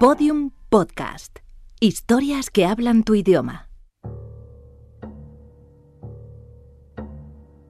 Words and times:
Podium 0.00 0.52
Podcast. 0.70 1.40
Historias 1.78 2.48
que 2.48 2.64
hablan 2.64 3.04
tu 3.04 3.14
idioma. 3.14 3.68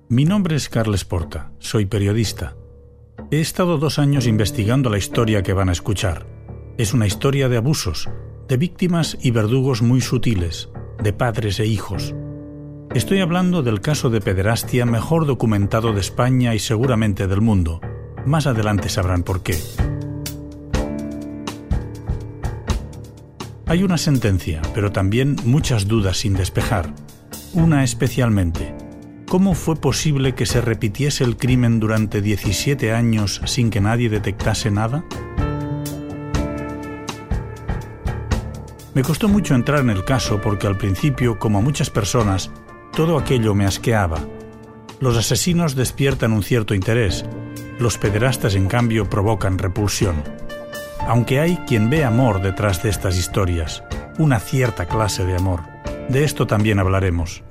Mi 0.09 0.25
nombre 0.25 0.55
es 0.55 0.69
Carles 0.69 1.05
Porta, 1.05 1.51
soy 1.59 1.87
periodista. 1.87 2.55
He 3.33 3.41
estado 3.41 3.79
dos 3.79 3.99
años 3.99 4.29
investigando 4.29 4.91
la 4.91 4.99
historia 4.99 5.43
que 5.43 5.55
van 5.55 5.71
a 5.71 5.73
escuchar. 5.73 6.29
Es 6.79 6.95
una 6.95 7.09
historia 7.09 7.49
de 7.49 7.57
abusos, 7.57 8.09
de 8.47 8.57
víctimas 8.57 9.19
y 9.21 9.33
verdugos 9.33 9.83
muy 9.83 10.01
sutiles, 10.01 10.69
de 11.03 11.13
padres 11.13 11.59
e 11.59 11.67
hijos. 11.67 12.15
Estoy 12.95 13.23
hablando 13.23 13.65
del 13.65 13.81
caso 13.81 14.09
de 14.09 14.21
pederastia 14.21 14.87
mejor 14.87 15.27
documentado 15.27 15.93
de 15.93 16.01
España 16.01 16.55
y 16.55 16.61
seguramente 16.61 17.27
del 17.27 17.41
mundo. 17.41 17.81
Más 18.25 18.47
adelante 18.47 18.89
sabrán 18.89 19.25
por 19.25 19.43
qué. 19.43 19.57
Hay 23.71 23.85
una 23.85 23.99
sentencia, 23.99 24.63
pero 24.75 24.91
también 24.91 25.37
muchas 25.45 25.87
dudas 25.87 26.17
sin 26.17 26.35
despejar. 26.35 26.93
Una 27.55 27.85
especialmente. 27.85 28.75
¿Cómo 29.29 29.55
fue 29.55 29.77
posible 29.77 30.35
que 30.35 30.45
se 30.45 30.61
repitiese 30.61 31.23
el 31.23 31.37
crimen 31.37 31.79
durante 31.79 32.21
17 32.21 32.93
años 32.93 33.41
sin 33.45 33.71
que 33.71 33.81
nadie 33.81 34.11
detectase 34.11 34.73
nada? 34.73 35.05
Me 38.93 39.03
costó 39.05 39.29
mucho 39.29 39.55
entrar 39.55 39.83
en 39.83 39.91
el 39.91 40.05
caso 40.05 40.41
porque 40.41 40.67
al 40.67 40.77
principio, 40.77 41.39
como 41.39 41.59
a 41.59 41.63
muchas 41.63 41.91
personas, 41.91 42.51
todo 42.93 43.17
aquello 43.17 43.55
me 43.55 43.67
asqueaba. 43.67 44.19
Los 44.99 45.17
asesinos 45.17 45.77
despiertan 45.77 46.33
un 46.33 46.43
cierto 46.43 46.75
interés, 46.75 47.25
los 47.79 47.99
pederastas 47.99 48.57
en 48.57 48.67
cambio 48.67 49.09
provocan 49.09 49.59
repulsión. 49.59 50.40
Aunque 51.07 51.41
hay 51.41 51.57
quien 51.67 51.91
ve 51.91 52.05
amor 52.05 52.43
detrás 52.43 52.83
de 52.83 52.91
estas 52.91 53.17
historias, 53.17 53.83
una 54.19 54.39
cierta 54.39 54.87
clase 54.87 55.25
de 55.25 55.37
amor. 55.37 55.61
De 56.09 56.25
esto 56.25 56.47
también 56.47 56.79
hablaremos. 56.79 57.43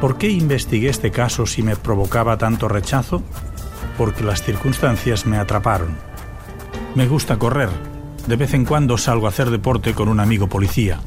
¿Por 0.00 0.18
qué 0.18 0.28
investigué 0.30 0.88
este 0.88 1.10
caso 1.10 1.46
si 1.46 1.62
me 1.62 1.76
provocaba 1.76 2.36
tanto 2.36 2.68
rechazo? 2.68 3.22
Porque 3.96 4.24
las 4.24 4.42
circunstancias 4.42 5.26
me 5.26 5.38
atraparon. 5.38 5.96
Me 6.94 7.06
gusta 7.06 7.38
correr. 7.38 7.70
De 8.26 8.36
vez 8.36 8.54
en 8.54 8.64
cuando 8.64 8.98
salgo 8.98 9.26
a 9.26 9.30
hacer 9.30 9.50
deporte 9.50 9.94
con 9.94 10.08
un 10.08 10.20
amigo 10.20 10.48
policía. 10.48 11.00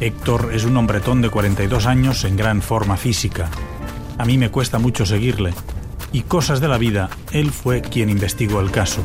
Héctor 0.00 0.50
es 0.52 0.64
un 0.64 0.76
hombretón 0.76 1.22
de 1.22 1.30
42 1.30 1.86
años 1.86 2.24
en 2.24 2.36
gran 2.36 2.62
forma 2.62 2.96
física. 2.96 3.48
A 4.18 4.24
mí 4.24 4.38
me 4.38 4.50
cuesta 4.50 4.78
mucho 4.78 5.06
seguirle. 5.06 5.54
Y 6.10 6.22
cosas 6.22 6.60
de 6.60 6.68
la 6.68 6.78
vida, 6.78 7.08
él 7.32 7.52
fue 7.52 7.82
quien 7.82 8.10
investigó 8.10 8.60
el 8.60 8.70
caso. 8.70 9.02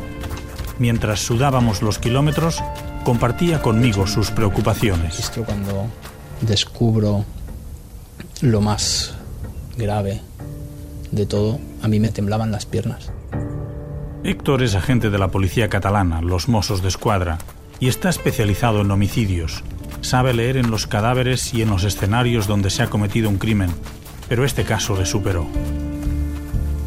Mientras 0.80 1.20
sudábamos 1.22 1.82
los 1.82 1.98
kilómetros, 1.98 2.64
compartía 3.04 3.62
conmigo 3.62 4.06
sus 4.06 4.32
preocupaciones. 4.32 5.20
Esto 5.20 5.44
cuando 5.44 5.88
descubro 6.42 7.26
lo 8.42 8.62
más 8.62 9.16
grave 9.76 10.22
de 11.12 11.26
todo, 11.26 11.60
a 11.82 11.88
mí 11.88 12.00
me 12.00 12.10
temblaban 12.10 12.52
las 12.52 12.66
piernas. 12.66 13.12
Héctor 14.24 14.62
es 14.62 14.76
agente 14.76 15.10
de 15.10 15.18
la 15.18 15.30
policía 15.30 15.70
catalana, 15.70 16.22
los 16.22 16.48
Mossos 16.48 16.82
de 16.82 16.90
Escuadra, 16.90 17.38
y 17.80 17.88
está 17.88 18.10
especializado 18.10 18.82
en 18.82 18.92
homicidios. 18.92 19.64
Sabe 20.02 20.34
leer 20.34 20.58
en 20.58 20.70
los 20.70 20.86
cadáveres 20.86 21.54
y 21.54 21.62
en 21.62 21.70
los 21.70 21.84
escenarios 21.84 22.46
donde 22.46 22.70
se 22.70 22.84
ha 22.84 22.90
cometido 22.90 23.30
un 23.30 23.38
crimen, 23.38 23.72
pero 24.28 24.46
este 24.46 24.64
caso 24.64 24.96
le 24.96 25.06
superó. 25.06 25.48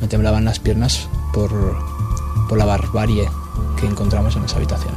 Me 0.01 0.09
temblaban 0.09 0.45
las 0.45 0.59
piernas 0.61 1.09
por, 1.33 1.51
por 2.49 2.59
la 2.59 2.65
barbarie 2.65 3.29
que 3.79 3.87
encontramos 3.87 4.37
en 4.37 4.45
esa 4.45 4.57
habitación. 4.57 4.95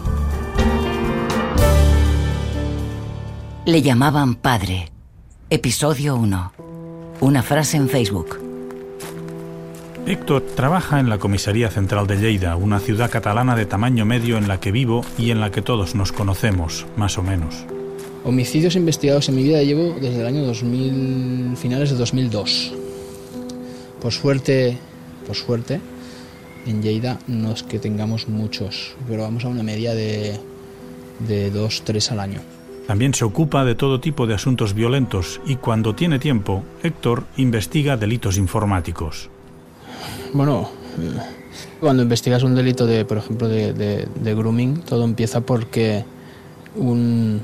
Le 3.65 3.81
llamaban 3.81 4.35
padre. 4.35 4.89
Episodio 5.49 6.15
1. 6.15 6.53
Una 7.21 7.43
frase 7.43 7.77
en 7.77 7.87
Facebook. 7.87 8.39
Héctor 10.05 10.41
trabaja 10.55 10.99
en 10.99 11.07
la 11.07 11.17
Comisaría 11.17 11.69
Central 11.69 12.07
de 12.07 12.17
Lleida, 12.17 12.57
una 12.57 12.79
ciudad 12.79 13.09
catalana 13.09 13.55
de 13.55 13.65
tamaño 13.65 14.03
medio 14.03 14.37
en 14.37 14.49
la 14.49 14.59
que 14.59 14.73
vivo 14.73 15.05
y 15.17 15.31
en 15.31 15.39
la 15.39 15.49
que 15.49 15.61
todos 15.61 15.95
nos 15.95 16.11
conocemos, 16.11 16.85
más 16.97 17.17
o 17.17 17.23
menos. 17.23 17.65
Homicidios 18.25 18.75
investigados 18.75 19.29
en 19.29 19.35
mi 19.35 19.43
vida 19.43 19.63
llevo 19.63 19.95
desde 19.99 20.19
el 20.19 20.27
año 20.27 20.43
2000, 20.43 21.55
finales 21.55 21.89
de 21.91 21.95
2002. 21.95 22.73
Por 24.01 24.11
suerte, 24.11 24.77
por 25.25 25.37
suerte, 25.37 25.79
en 26.65 26.81
Lleida 26.81 27.19
no 27.27 27.51
es 27.51 27.63
que 27.63 27.79
tengamos 27.79 28.27
muchos, 28.27 28.95
pero 29.07 29.23
vamos 29.23 29.43
a 29.45 29.47
una 29.49 29.63
media 29.63 29.93
de, 29.93 30.39
de 31.27 31.51
dos, 31.51 31.83
tres 31.83 32.11
al 32.11 32.19
año. 32.19 32.39
También 32.87 33.13
se 33.13 33.23
ocupa 33.23 33.63
de 33.63 33.75
todo 33.75 33.99
tipo 34.01 34.27
de 34.27 34.33
asuntos 34.33 34.73
violentos 34.73 35.39
y 35.45 35.55
cuando 35.55 35.95
tiene 35.95 36.19
tiempo, 36.19 36.63
Héctor 36.83 37.23
investiga 37.37 37.95
delitos 37.95 38.37
informáticos. 38.37 39.29
Bueno, 40.33 40.69
cuando 41.79 42.03
investigas 42.03 42.43
un 42.43 42.55
delito 42.55 42.85
de, 42.85 43.05
por 43.05 43.17
ejemplo, 43.19 43.47
de, 43.47 43.73
de- 43.73 44.07
de 44.21 44.35
grooming, 44.35 44.81
todo 44.81 45.05
empieza 45.05 45.41
porque 45.41 46.03
un 46.75 47.41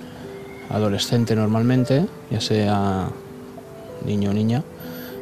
adolescente 0.70 1.36
normalmente, 1.36 2.06
ya 2.32 2.42
sea 2.42 3.10
niño 4.06 4.32
o 4.32 4.34
niña, 4.34 4.64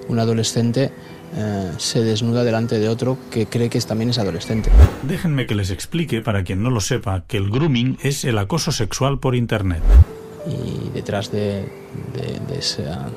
un 0.07 0.19
adolescente 0.19 0.91
eh, 1.35 1.71
se 1.77 2.03
desnuda 2.03 2.43
delante 2.43 2.79
de 2.79 2.87
otro 2.89 3.17
que 3.31 3.45
cree 3.47 3.69
que 3.69 3.79
también 3.81 4.09
es 4.11 4.17
adolescente. 4.19 4.71
Déjenme 5.03 5.45
que 5.45 5.55
les 5.55 5.69
explique, 5.71 6.21
para 6.21 6.43
quien 6.43 6.63
no 6.63 6.69
lo 6.69 6.79
sepa, 6.81 7.23
que 7.27 7.37
el 7.37 7.49
grooming 7.49 7.97
es 8.01 8.23
el 8.25 8.37
acoso 8.37 8.71
sexual 8.71 9.19
por 9.19 9.35
Internet. 9.35 9.81
Y 10.47 10.89
detrás 10.93 11.31
de, 11.31 11.65
de- 12.13 12.39
de 12.47 12.59
esa, 12.59 13.07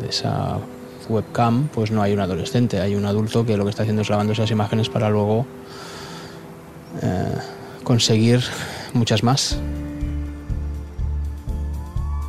de 0.00 0.08
esa 0.08 0.58
webcam, 1.08 1.66
pues 1.74 1.90
no 1.90 2.00
hay 2.00 2.12
un 2.12 2.20
adolescente, 2.20 2.80
hay 2.80 2.94
un 2.94 3.04
adulto 3.04 3.44
que 3.44 3.56
lo 3.56 3.64
que 3.64 3.70
está 3.70 3.82
haciendo 3.82 4.02
es 4.02 4.08
grabando 4.08 4.32
esas 4.32 4.50
imágenes 4.52 4.88
para 4.88 5.10
luego 5.10 5.44
eh, 7.02 7.34
conseguir 7.82 8.40
muchas 8.94 9.24
más. 9.24 9.58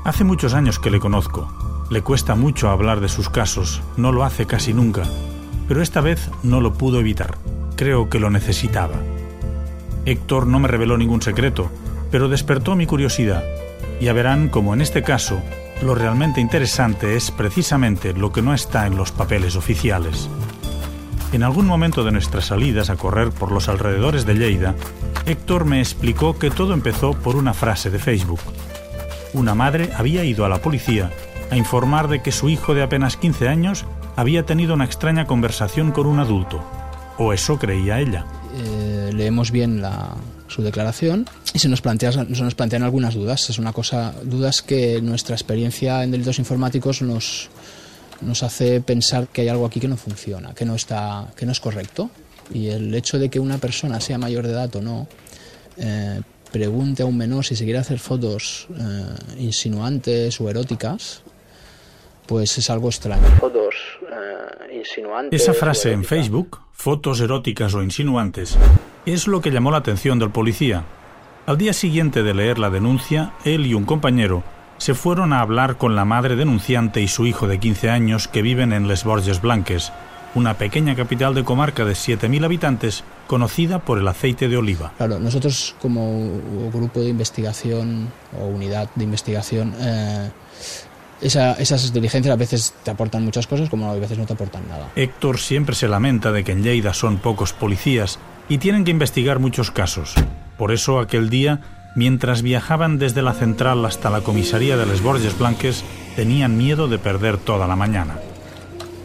Hace 0.06 0.24
muchos 0.24 0.54
años 0.54 0.80
que 0.80 0.90
le 0.90 1.00
conozco. 1.00 1.48
Le 1.94 2.02
cuesta 2.02 2.34
mucho 2.34 2.72
hablar 2.72 3.02
de 3.02 3.08
sus 3.08 3.30
casos, 3.30 3.84
no 3.98 4.12
lo 4.12 4.24
hace 4.24 4.48
casi 4.48 4.74
nunca. 4.74 5.04
Pero 5.68 5.84
esta 5.84 6.02
vez 6.02 6.32
no 6.42 6.60
lo 6.60 6.74
pudo 6.74 7.00
evitar. 7.00 7.38
Creo 7.76 8.10
que 8.10 8.18
lo 8.18 8.32
necesitaba. 8.32 8.96
Héctor 10.04 10.48
no 10.48 10.60
me 10.60 10.68
reveló 10.68 10.98
ningún 10.98 11.22
secreto, 11.22 11.70
pero 12.10 12.30
despertó 12.30 12.76
mi 12.76 12.88
curiosidad. 12.88 13.44
Ya 14.02 14.12
verán 14.12 14.50
como 14.50 14.74
en 14.74 14.82
este 14.82 15.04
caso, 15.04 15.40
lo 15.84 15.94
realmente 15.94 16.42
interesante 16.42 17.16
es 17.16 17.30
precisamente 17.30 18.14
lo 18.16 18.32
que 18.32 18.42
no 18.42 18.56
está 18.56 18.88
en 18.88 18.98
los 18.98 19.12
papeles 19.12 19.56
oficiales. 19.56 20.28
En 21.32 21.44
algún 21.44 21.68
momento 21.68 22.04
de 22.04 22.12
nuestras 22.12 22.46
salidas 22.46 22.90
a 22.90 22.96
correr 22.96 23.30
por 23.30 23.52
los 23.52 23.70
alrededores 23.70 24.26
de 24.26 24.34
Lleida, 24.34 24.74
Héctor 25.28 25.66
me 25.66 25.78
explicó 25.78 26.40
que 26.40 26.50
todo 26.50 26.74
empezó 26.74 27.14
por 27.14 27.36
una 27.36 27.54
frase 27.54 27.92
de 27.92 28.00
Facebook. 28.00 28.42
Una 29.34 29.54
madre 29.54 29.92
había 29.96 30.24
ido 30.24 30.44
a 30.44 30.50
la 30.50 30.60
policía 30.60 31.12
a 31.54 31.58
informar 31.58 32.08
de 32.08 32.22
que 32.22 32.32
su 32.32 32.50
hijo 32.50 32.74
de 32.74 32.84
apenas 32.84 33.16
15 33.18 33.48
años 33.48 33.86
había 34.16 34.44
tenido 34.46 34.74
una 34.74 34.86
extraña 34.86 35.26
conversación 35.28 35.92
con 35.92 36.08
un 36.08 36.20
adulto. 36.20 36.62
O 37.18 37.32
eso 37.34 37.58
creía 37.60 38.00
ella. 38.00 38.26
Eh, 38.56 39.12
leemos 39.14 39.52
bien 39.52 39.82
la- 39.82 40.16
su 40.48 40.62
declaración 40.62 41.26
y 41.54 41.60
se 41.60 41.68
nos, 41.70 41.82
plantea, 41.82 42.12
se 42.12 42.24
nos 42.26 42.54
plantean 42.56 42.84
algunas 42.84 43.14
dudas. 43.16 43.50
Es 43.50 43.58
una 43.58 43.74
cosa, 43.74 44.14
dudas 44.24 44.62
que 44.62 45.02
nuestra 45.02 45.36
experiencia 45.36 46.04
en 46.04 46.12
delitos 46.12 46.38
informáticos 46.40 47.02
nos, 47.02 47.50
nos 48.22 48.44
hace 48.44 48.80
pensar 48.82 49.28
que 49.28 49.42
hay 49.42 49.48
algo 49.50 49.66
aquí 49.66 49.80
que 49.80 49.88
no 49.88 49.98
funciona, 49.98 50.54
que 50.54 50.66
no, 50.66 50.76
está, 50.76 51.28
que 51.36 51.46
no 51.46 51.52
es 51.52 51.60
correcto. 51.60 52.10
Y 52.54 52.68
el 52.68 52.94
hecho 52.94 53.18
de 53.18 53.30
que 53.30 53.40
una 53.40 53.58
persona 53.58 54.00
sea 54.00 54.18
mayor 54.18 54.46
de 54.46 54.54
edad 54.54 54.76
o 54.76 54.82
no, 54.82 55.08
eh, 55.78 56.22
pregunte 56.52 57.02
a 57.02 57.06
un 57.08 57.18
menor 57.18 57.46
si 57.46 57.56
se 57.56 57.64
quiere 57.64 57.80
hacer 57.80 57.98
fotos 57.98 58.68
eh, 58.78 59.06
insinuantes 59.40 60.40
o 60.40 60.50
eróticas, 60.50 61.22
pues 62.26 62.58
es 62.58 62.70
algo 62.70 62.90
extraño. 62.90 63.24
Fotos 63.40 63.76
eh, 64.02 64.78
insinuantes. 64.78 65.42
Esa 65.42 65.54
frase 65.54 65.92
en 65.92 66.04
Facebook, 66.04 66.60
fotos 66.72 67.20
eróticas 67.22 67.74
o 67.74 67.84
insinuantes, 67.84 68.58
es 69.06 69.28
lo 69.28 69.42
que 69.42 69.52
llamó 69.52 69.72
la 69.72 69.78
atención 69.78 70.20
del 70.20 70.32
policía. 70.32 70.84
Al 71.46 71.58
día 71.58 71.74
siguiente 71.74 72.24
de 72.24 72.34
leer 72.34 72.58
la 72.58 72.70
denuncia, 72.70 73.34
él 73.44 73.66
y 73.66 73.74
un 73.74 73.86
compañero 73.86 74.44
se 74.78 74.94
fueron 74.94 75.34
a 75.34 75.40
hablar 75.40 75.78
con 75.78 75.96
la 75.96 76.06
madre 76.06 76.36
denunciante 76.36 77.02
y 77.02 77.08
su 77.08 77.26
hijo 77.26 77.48
de 77.48 77.60
15 77.60 77.90
años 77.90 78.28
que 78.28 78.42
viven 78.42 78.74
en 78.74 78.88
Les 78.88 79.04
Borges 79.04 79.42
Blanques, 79.42 79.92
una 80.36 80.58
pequeña 80.58 80.96
capital 80.96 81.34
de 81.36 81.44
comarca 81.44 81.86
de 81.86 81.94
7.000 81.94 82.44
habitantes 82.44 83.04
conocida 83.28 83.80
por 83.80 84.00
el 84.00 84.08
aceite 84.08 84.48
de 84.48 84.58
oliva. 84.58 84.92
Claro, 84.98 85.20
nosotros 85.20 85.76
como 85.82 86.32
grupo 86.74 87.00
de 87.00 87.10
investigación 87.10 88.10
o 88.38 88.48
unidad 88.48 88.90
de 88.96 89.04
investigación, 89.04 89.74
eh, 89.80 90.32
esa- 91.22 91.54
esas 91.54 91.92
diligencias 91.94 92.34
a 92.34 92.38
veces 92.38 92.74
te 92.84 92.92
aportan 92.92 93.24
muchas 93.24 93.48
cosas 93.48 93.70
como 93.70 93.90
a 93.90 93.96
veces 93.96 94.18
no 94.18 94.26
te 94.26 94.34
aportan 94.34 94.68
nada. 94.70 94.90
Héctor 94.96 95.38
siempre 95.40 95.76
se 95.76 95.88
lamenta 95.88 96.32
de 96.32 96.44
que 96.44 96.52
en 96.52 96.64
Lleida 96.64 96.94
son 96.94 97.18
pocos 97.18 97.54
policías 97.54 98.20
y 98.50 98.58
tienen 98.58 98.84
que 98.84 98.92
investigar 98.92 99.40
muchos 99.40 99.72
casos. 99.72 100.14
Por 100.58 100.72
eso 100.72 101.00
aquel 101.00 101.30
día 101.30 101.62
Mientras 101.96 102.42
viajaban 102.42 102.98
desde 102.98 103.22
la 103.22 103.34
central 103.34 103.86
hasta 103.86 104.10
la 104.10 104.22
comisaría 104.22 104.76
de 104.78 104.88
Les 104.88 105.04
Borges 105.04 105.38
Blanques, 105.38 105.84
tenían 106.16 106.58
miedo 106.58 106.88
de 106.88 106.98
perder 106.98 107.38
toda 107.38 107.68
la 107.68 107.76
mañana. 107.76 108.16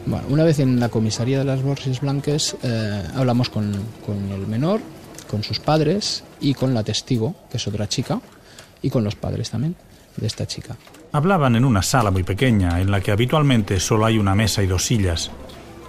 Bueno, 0.06 0.24
una 0.30 0.42
vez 0.42 0.58
en 0.58 0.80
la 0.80 0.88
comisaría 0.88 1.38
de 1.38 1.44
las 1.44 1.60
Borges 1.62 2.00
Blanques 2.00 2.56
eh, 2.62 3.02
hablamos 3.14 3.50
con, 3.50 3.74
con 4.06 4.32
el 4.32 4.46
menor, 4.46 4.80
con 5.30 5.42
sus 5.42 5.60
padres 5.60 6.24
y 6.40 6.54
con 6.54 6.72
la 6.72 6.82
testigo, 6.82 7.34
que 7.50 7.58
es 7.58 7.68
otra 7.68 7.86
chica, 7.86 8.22
y 8.80 8.88
con 8.88 9.04
los 9.04 9.16
padres 9.16 9.50
también 9.50 9.76
de 10.16 10.26
esta 10.26 10.46
chica. 10.46 10.74
Hablaban 11.12 11.56
en 11.56 11.64
una 11.64 11.82
sala 11.82 12.10
muy 12.10 12.22
pequeña, 12.22 12.80
en 12.80 12.90
la 12.90 13.00
que 13.00 13.10
habitualmente 13.10 13.80
solo 13.80 14.04
hay 14.04 14.18
una 14.18 14.34
mesa 14.34 14.62
y 14.62 14.66
dos 14.66 14.84
sillas. 14.84 15.30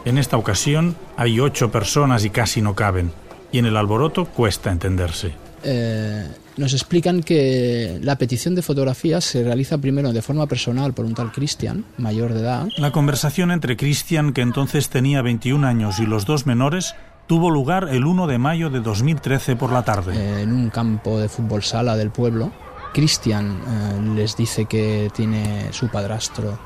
En 0.06 0.18
esta 0.18 0.38
ocasión 0.38 0.96
hay 1.18 1.40
ocho 1.40 1.72
personas 1.72 2.24
y 2.24 2.30
casi 2.30 2.62
no 2.62 2.74
caben, 2.74 3.12
y 3.52 3.60
en 3.60 3.66
el 3.66 3.76
alboroto 3.76 4.26
cuesta 4.26 4.72
entenderse. 4.72 5.34
Eh, 5.64 6.26
nos 6.56 6.74
explican 6.74 7.22
que 7.22 8.00
la 8.02 8.18
petición 8.18 8.56
de 8.56 8.62
fotografías 8.62 9.26
se 9.26 9.44
realiza 9.44 9.78
primero 9.78 10.14
de 10.14 10.22
forma 10.22 10.48
personal 10.48 10.94
por 10.94 11.06
un 11.06 11.14
tal 11.14 11.34
Christian, 11.34 11.84
mayor 11.98 12.34
de 12.34 12.40
edad. 12.40 12.68
La 12.78 12.92
conversación 12.92 13.52
entre 13.52 13.76
Christian, 13.76 14.32
que 14.32 14.42
entonces 14.42 14.90
tenía 14.90 15.22
21 15.22 15.68
años, 15.68 16.00
y 16.00 16.06
los 16.06 16.26
dos 16.26 16.46
menores 16.46 16.96
tuvo 17.28 17.52
lugar 17.52 17.90
el 17.92 18.06
1 18.06 18.26
de 18.28 18.38
mayo 18.38 18.70
de 18.70 18.80
2013 18.80 19.56
por 19.56 19.72
la 19.72 19.84
tarde. 19.84 20.16
Eh, 20.16 20.42
en 20.42 20.52
un 20.54 20.70
campo 20.70 21.20
de 21.20 21.30
fútbol 21.30 21.62
sala 21.62 21.96
del 21.96 22.10
pueblo. 22.10 22.52
Christian 22.94 23.62
eh, 23.68 24.16
les 24.16 24.36
dice 24.36 24.66
que 24.66 25.12
tiene 25.14 25.72
su 25.72 25.90
padrastro, 25.90 26.58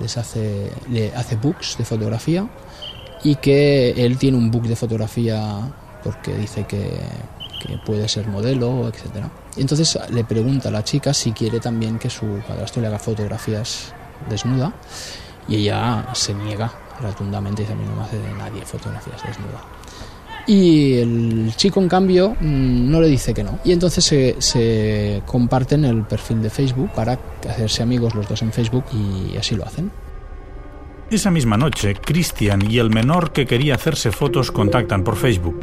les 0.00 0.16
hace, 0.16 0.70
le 0.90 1.14
hace 1.14 1.36
books 1.36 1.76
de 1.78 1.84
fotografía 1.84 2.48
y 3.22 3.36
que 3.36 3.90
él 3.90 4.18
tiene 4.18 4.36
un 4.36 4.50
book 4.50 4.64
de 4.64 4.76
fotografía 4.76 5.72
porque 6.02 6.34
dice 6.34 6.64
que 6.64 7.00
que 7.66 7.78
puede 7.78 8.08
ser 8.08 8.26
modelo, 8.26 8.88
etc. 8.88 9.26
Entonces 9.56 9.98
le 10.10 10.24
pregunta 10.24 10.68
a 10.68 10.72
la 10.72 10.84
chica 10.84 11.14
si 11.14 11.32
quiere 11.32 11.60
también 11.60 11.98
que 11.98 12.10
su 12.10 12.26
padrastro 12.46 12.82
le 12.82 12.88
haga 12.88 12.98
fotografías 12.98 13.92
desnuda 14.28 14.72
y 15.48 15.56
ella 15.56 16.06
se 16.14 16.34
niega 16.34 16.72
rotundamente 17.00 17.62
y 17.62 17.64
dice 17.64 17.76
no 17.76 18.02
hace 18.02 18.18
de 18.18 18.32
nadie 18.34 18.64
fotografías 18.64 19.22
desnuda. 19.22 19.62
Y 20.46 20.94
el 20.94 21.52
chico, 21.56 21.80
en 21.80 21.88
cambio, 21.88 22.36
mm, 22.38 22.90
no 22.90 23.00
le 23.00 23.08
dice 23.08 23.32
que 23.32 23.42
no. 23.42 23.58
Y 23.64 23.72
entonces 23.72 24.04
se, 24.04 24.36
se, 24.40 25.22
comparten 25.24 25.84
el 25.84 26.02
perfil 26.02 26.42
de 26.42 26.50
Facebook 26.50 26.90
para 26.94 27.18
hacerse 27.48 27.82
amigos 27.82 28.14
los 28.14 28.28
dos 28.28 28.42
en 28.42 28.52
Facebook 28.52 28.84
y 28.92 29.36
así 29.36 29.54
lo 29.54 29.64
hacen. 29.64 29.90
Esa 31.10 31.30
misma 31.30 31.56
noche, 31.56 31.94
Cristian 31.94 32.70
y 32.70 32.78
el 32.78 32.90
menor 32.90 33.32
que 33.32 33.46
quería 33.46 33.74
hacerse 33.74 34.10
fotos 34.10 34.50
contactan 34.50 35.04
por 35.04 35.16
Facebook. 35.16 35.54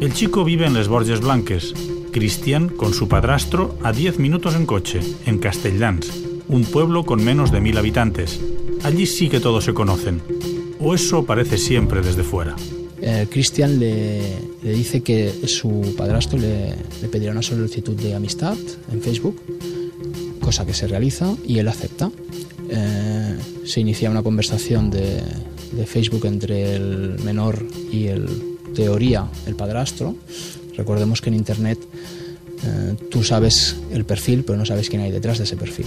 El 0.00 0.12
chico 0.12 0.44
vive 0.44 0.66
en 0.66 0.74
Les 0.74 0.88
Borges 0.88 1.20
Blanques. 1.20 1.74
Cristian, 2.12 2.68
con 2.68 2.94
su 2.94 3.08
padrastro, 3.08 3.76
a 3.82 3.92
10 3.92 4.18
minutos 4.18 4.54
en 4.54 4.64
coche, 4.64 5.00
en 5.26 5.38
Castelldans, 5.38 6.10
un 6.48 6.64
pueblo 6.64 7.04
con 7.04 7.22
menos 7.22 7.52
de 7.52 7.60
mil 7.60 7.76
habitantes. 7.76 8.40
Allí 8.84 9.06
sí 9.06 9.28
que 9.28 9.40
todos 9.40 9.64
se 9.64 9.74
conocen. 9.74 10.22
O 10.80 10.94
eso 10.94 11.26
parece 11.26 11.58
siempre 11.58 12.00
desde 12.00 12.22
fuera. 12.22 12.56
Eh, 13.00 13.26
Cristian 13.30 13.78
le, 13.78 14.22
dice 14.62 15.02
que 15.02 15.32
su 15.46 15.94
padrastro 15.96 16.38
le, 16.38 16.74
le, 17.00 17.08
pedirá 17.08 17.32
una 17.32 17.42
solicitud 17.42 17.94
de 17.94 18.14
amistad 18.14 18.56
en 18.90 19.00
Facebook, 19.00 19.40
cosa 20.40 20.66
que 20.66 20.74
se 20.74 20.86
realiza 20.86 21.34
y 21.46 21.58
él 21.58 21.68
acepta. 21.68 22.10
Eh, 22.70 23.38
se 23.64 23.80
inicia 23.80 24.10
una 24.10 24.22
conversación 24.22 24.90
de, 24.90 25.22
de 25.72 25.86
Facebook 25.86 26.26
entre 26.26 26.76
el 26.76 27.18
menor 27.24 27.64
y 27.92 28.08
el 28.08 28.58
teoría 28.74 29.26
el 29.46 29.54
padrastro. 29.54 30.16
Recordemos 30.76 31.20
que 31.20 31.30
en 31.30 31.34
Internet 31.34 31.78
eh, 32.64 32.96
tú 33.10 33.22
sabes 33.22 33.76
el 33.90 34.04
perfil, 34.04 34.44
pero 34.44 34.58
no 34.58 34.64
sabes 34.64 34.88
quién 34.88 35.02
hay 35.02 35.10
detrás 35.10 35.38
de 35.38 35.44
ese 35.44 35.56
perfil. 35.56 35.86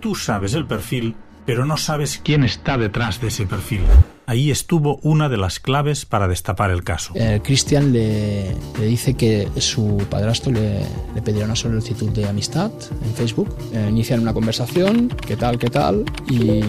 Tú 0.00 0.14
sabes 0.14 0.54
el 0.54 0.66
perfil, 0.66 1.14
pero 1.46 1.64
no 1.64 1.76
sabes 1.76 2.20
quién 2.22 2.44
está 2.44 2.78
detrás 2.78 3.20
de 3.20 3.28
ese 3.28 3.46
perfil. 3.46 3.80
Ahí 4.30 4.52
estuvo 4.52 5.00
una 5.02 5.28
de 5.28 5.36
las 5.36 5.58
claves 5.58 6.06
para 6.06 6.28
destapar 6.28 6.70
el 6.70 6.84
caso. 6.84 7.12
Eh, 7.16 7.40
Cristian 7.42 7.92
le, 7.92 8.54
le, 8.78 8.86
dice 8.86 9.14
que 9.14 9.48
su 9.56 10.06
padrastro 10.08 10.52
le, 10.52 10.82
le, 11.16 11.20
pedirá 11.20 11.46
una 11.46 11.56
solicitud 11.56 12.10
de 12.10 12.28
amistad 12.28 12.70
en 13.04 13.12
Facebook. 13.14 13.52
Eh, 13.72 13.88
inician 13.90 14.20
una 14.20 14.32
conversación, 14.32 15.08
qué 15.08 15.36
tal, 15.36 15.58
qué 15.58 15.68
tal, 15.68 16.04
y 16.28 16.60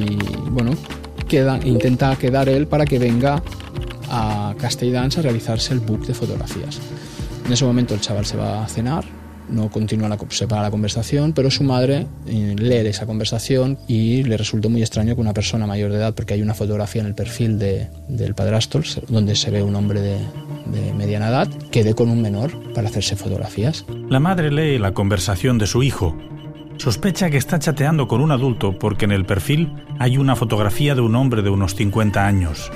bueno, 0.49 0.71
queda, 1.27 1.59
intenta 1.63 2.15
quedar 2.15 2.49
él 2.49 2.65
para 2.65 2.83
que 2.83 2.97
venga 2.97 3.43
a 4.09 4.55
Castelldans 4.57 5.19
a 5.19 5.21
realizarse 5.21 5.71
el 5.71 5.81
book 5.81 6.07
de 6.07 6.15
fotografías. 6.15 6.79
En 7.45 7.53
ese 7.53 7.63
momento 7.63 7.93
el 7.93 8.01
chaval 8.01 8.25
se 8.25 8.37
va 8.37 8.63
a 8.63 8.67
cenar, 8.67 9.05
no 9.51 9.69
continúa 9.69 10.09
la, 10.09 10.17
se 10.29 10.47
para 10.47 10.63
la 10.63 10.71
conversación, 10.71 11.33
pero 11.33 11.51
su 11.51 11.63
madre 11.63 12.07
eh, 12.27 12.55
lee 12.57 12.87
esa 12.87 13.05
conversación 13.05 13.77
y 13.87 14.23
le 14.23 14.37
resultó 14.37 14.69
muy 14.69 14.81
extraño 14.81 15.15
que 15.15 15.21
una 15.21 15.33
persona 15.33 15.67
mayor 15.67 15.91
de 15.91 15.97
edad, 15.97 16.13
porque 16.13 16.33
hay 16.33 16.41
una 16.41 16.53
fotografía 16.53 17.01
en 17.01 17.07
el 17.07 17.15
perfil 17.15 17.59
de, 17.59 17.89
del 18.07 18.33
padrastro, 18.33 18.81
donde 19.07 19.35
se 19.35 19.51
ve 19.51 19.61
un 19.61 19.75
hombre 19.75 20.01
de, 20.01 20.17
de 20.67 20.93
mediana 20.93 21.29
edad, 21.29 21.49
quede 21.71 21.93
con 21.93 22.09
un 22.09 22.21
menor 22.21 22.51
para 22.73 22.87
hacerse 22.87 23.15
fotografías. 23.15 23.85
La 24.09 24.19
madre 24.19 24.51
lee 24.51 24.79
la 24.79 24.93
conversación 24.93 25.57
de 25.57 25.67
su 25.67 25.83
hijo. 25.83 26.17
Sospecha 26.77 27.29
que 27.29 27.37
está 27.37 27.59
chateando 27.59 28.07
con 28.07 28.21
un 28.21 28.31
adulto 28.31 28.79
porque 28.79 29.05
en 29.05 29.11
el 29.11 29.25
perfil 29.25 29.71
hay 29.99 30.17
una 30.17 30.35
fotografía 30.35 30.95
de 30.95 31.01
un 31.01 31.15
hombre 31.15 31.43
de 31.43 31.49
unos 31.49 31.75
50 31.75 32.25
años 32.25 32.71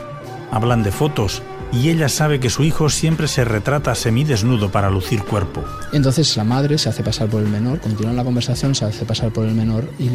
hablan 0.52 0.84
de 0.84 0.92
fotos 0.92 1.44
y 1.76 1.90
ella 1.90 2.10
sabe 2.10 2.40
que 2.40 2.50
su 2.50 2.64
hijo 2.64 2.90
siempre 2.90 3.28
se 3.28 3.44
retrata 3.44 3.94
semidesnudo 3.96 4.72
para 4.72 4.90
lucir 4.90 5.24
cuerpo. 5.24 5.64
Entonces 5.92 6.36
la 6.38 6.44
madre 6.44 6.78
se 6.78 6.90
hace 6.90 7.04
pasar 7.04 7.30
por 7.30 7.42
el 7.42 7.50
menor, 7.50 7.80
continúa 7.80 8.14
la 8.14 8.24
conversación, 8.24 8.76
se 8.76 8.86
hace 8.86 9.06
pasar 9.06 9.32
por 9.32 9.46
el 9.46 9.54
menor 9.54 9.90
y 10.00 10.10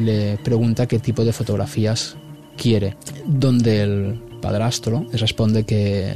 le, 0.00 0.38
pregunta 0.38 0.86
qué 0.86 0.98
tipo 0.98 1.24
de 1.24 1.32
fotografías 1.32 2.16
quiere, 2.56 2.96
donde 3.26 3.82
el 3.82 4.20
padrastro 4.42 5.06
responde 5.12 5.64
que, 5.64 6.14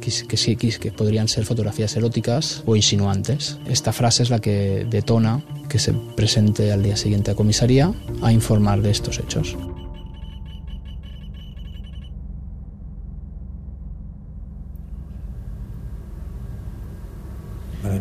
que, 0.00 0.26
que, 0.26 0.36
sí, 0.36 0.56
que 0.56 0.92
podrían 0.92 1.28
ser 1.28 1.44
fotografías 1.46 1.96
eróticas 1.96 2.62
o 2.66 2.76
insinuantes. 2.76 3.58
Esta 3.66 3.92
frase 3.92 4.22
es 4.22 4.30
la 4.30 4.40
que 4.40 4.86
detona 4.88 5.42
que 5.68 5.78
se 5.78 5.92
presente 5.92 6.72
al 6.72 6.82
día 6.82 6.96
siguiente 6.96 7.30
a 7.30 7.34
comisaría 7.34 7.92
a 8.22 8.32
informar 8.32 8.82
de 8.82 8.90
estos 8.90 9.18
hechos. 9.18 9.56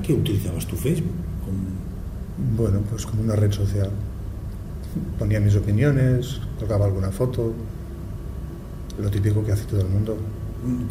Qué 0.04 0.14
utilizabas 0.14 0.68
tu 0.68 0.76
Facebook? 0.76 1.16
¿Cómo? 1.46 1.58
Bueno, 2.56 2.82
pues 2.90 3.06
como 3.06 3.24
una 3.24 3.36
red 3.36 3.52
social. 3.52 3.90
Ponía 5.18 5.40
mis 5.40 5.56
opiniones, 5.56 6.40
colgaba 6.60 6.86
alguna 6.86 7.10
foto, 7.12 7.54
lo 9.00 9.10
típico 9.10 9.44
que 9.44 9.54
hace 9.54 9.66
todo 9.66 9.82
el 9.82 9.88
mundo. 9.88 10.18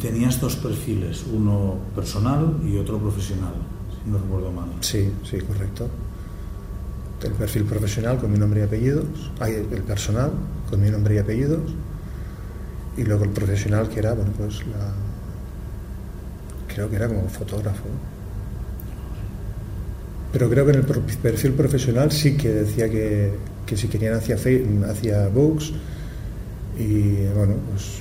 Tenías 0.01 0.39
dos 0.41 0.55
perfiles, 0.57 1.23
uno 1.31 1.75
personal 1.95 2.59
y 2.65 2.77
otro 2.77 2.99
profesional, 2.99 3.53
si 4.03 4.09
no 4.09 4.17
recuerdo 4.17 4.51
mal. 4.51 4.69
Sí, 4.81 5.11
sí, 5.23 5.39
correcto. 5.39 5.87
El 7.23 7.31
perfil 7.31 7.63
profesional 7.63 8.19
con 8.19 8.31
mi 8.31 8.37
nombre 8.37 8.59
y 8.59 8.63
apellidos, 8.63 9.05
hay 9.39 9.53
el 9.53 9.83
personal 9.83 10.31
con 10.69 10.81
mi 10.81 10.89
nombre 10.89 11.15
y 11.15 11.17
apellidos, 11.19 11.61
y 12.97 13.03
luego 13.03 13.23
el 13.23 13.29
profesional 13.29 13.87
que 13.87 13.99
era, 13.99 14.13
bueno, 14.13 14.31
pues 14.37 14.59
la. 14.67 14.91
Creo 16.67 16.89
que 16.89 16.95
era 16.97 17.07
como 17.07 17.27
fotógrafo. 17.29 17.85
Pero 20.33 20.49
creo 20.49 20.65
que 20.65 20.71
en 20.71 20.79
el 20.79 20.83
perfil 20.83 21.53
profesional 21.53 22.11
sí 22.11 22.35
que 22.35 22.49
decía 22.49 22.89
que, 22.89 23.33
que 23.67 23.77
si 23.77 23.87
querían 23.87 24.15
hacia, 24.15 24.35
hacia 24.35 25.27
books 25.27 25.71
y 26.77 27.27
bueno, 27.35 27.53
pues 27.69 27.99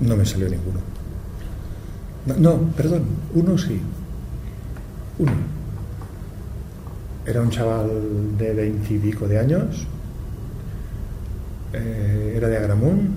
no 0.00 0.16
me 0.16 0.24
salió 0.24 0.48
ninguno. 0.48 0.80
No, 2.38 2.58
perdón, 2.74 3.04
uno 3.34 3.58
sí. 3.58 3.80
Uno. 5.18 5.32
Era 7.26 7.42
un 7.42 7.50
chaval 7.50 8.38
de 8.38 8.54
veintipico 8.54 9.28
de 9.28 9.38
años, 9.38 9.86
eh, 11.74 12.34
era 12.36 12.48
de 12.48 12.56
Agramunt 12.56 13.10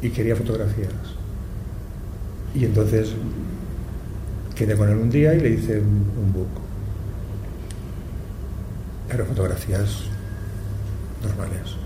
y 0.00 0.08
quería 0.08 0.34
fotografías. 0.34 0.92
Y 2.54 2.64
entonces 2.64 3.10
quedé 4.56 4.74
con 4.76 4.88
un 4.88 5.10
día 5.10 5.34
y 5.34 5.40
le 5.40 5.50
hice 5.50 5.78
un, 5.78 6.10
un 6.18 6.32
book. 6.32 6.48
Pero 9.08 9.24
fotografías 9.26 10.04
normales. 11.22 11.76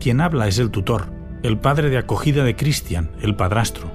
Quien 0.00 0.22
habla 0.22 0.48
es 0.48 0.58
el 0.58 0.70
tutor, 0.70 1.08
el 1.42 1.58
padre 1.58 1.90
de 1.90 1.98
acogida 1.98 2.42
de 2.42 2.56
Cristian, 2.56 3.10
el 3.20 3.36
padrastro. 3.36 3.90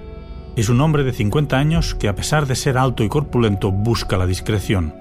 Es 0.56 0.70
un 0.70 0.80
hombre 0.80 1.04
de 1.04 1.12
50 1.12 1.58
años 1.58 1.96
que 1.96 2.08
a 2.08 2.16
pesar 2.16 2.46
de 2.46 2.56
ser 2.56 2.78
alto 2.78 3.04
y 3.04 3.10
corpulento 3.10 3.72
busca 3.72 4.16
la 4.16 4.28
discreción. 4.28 4.94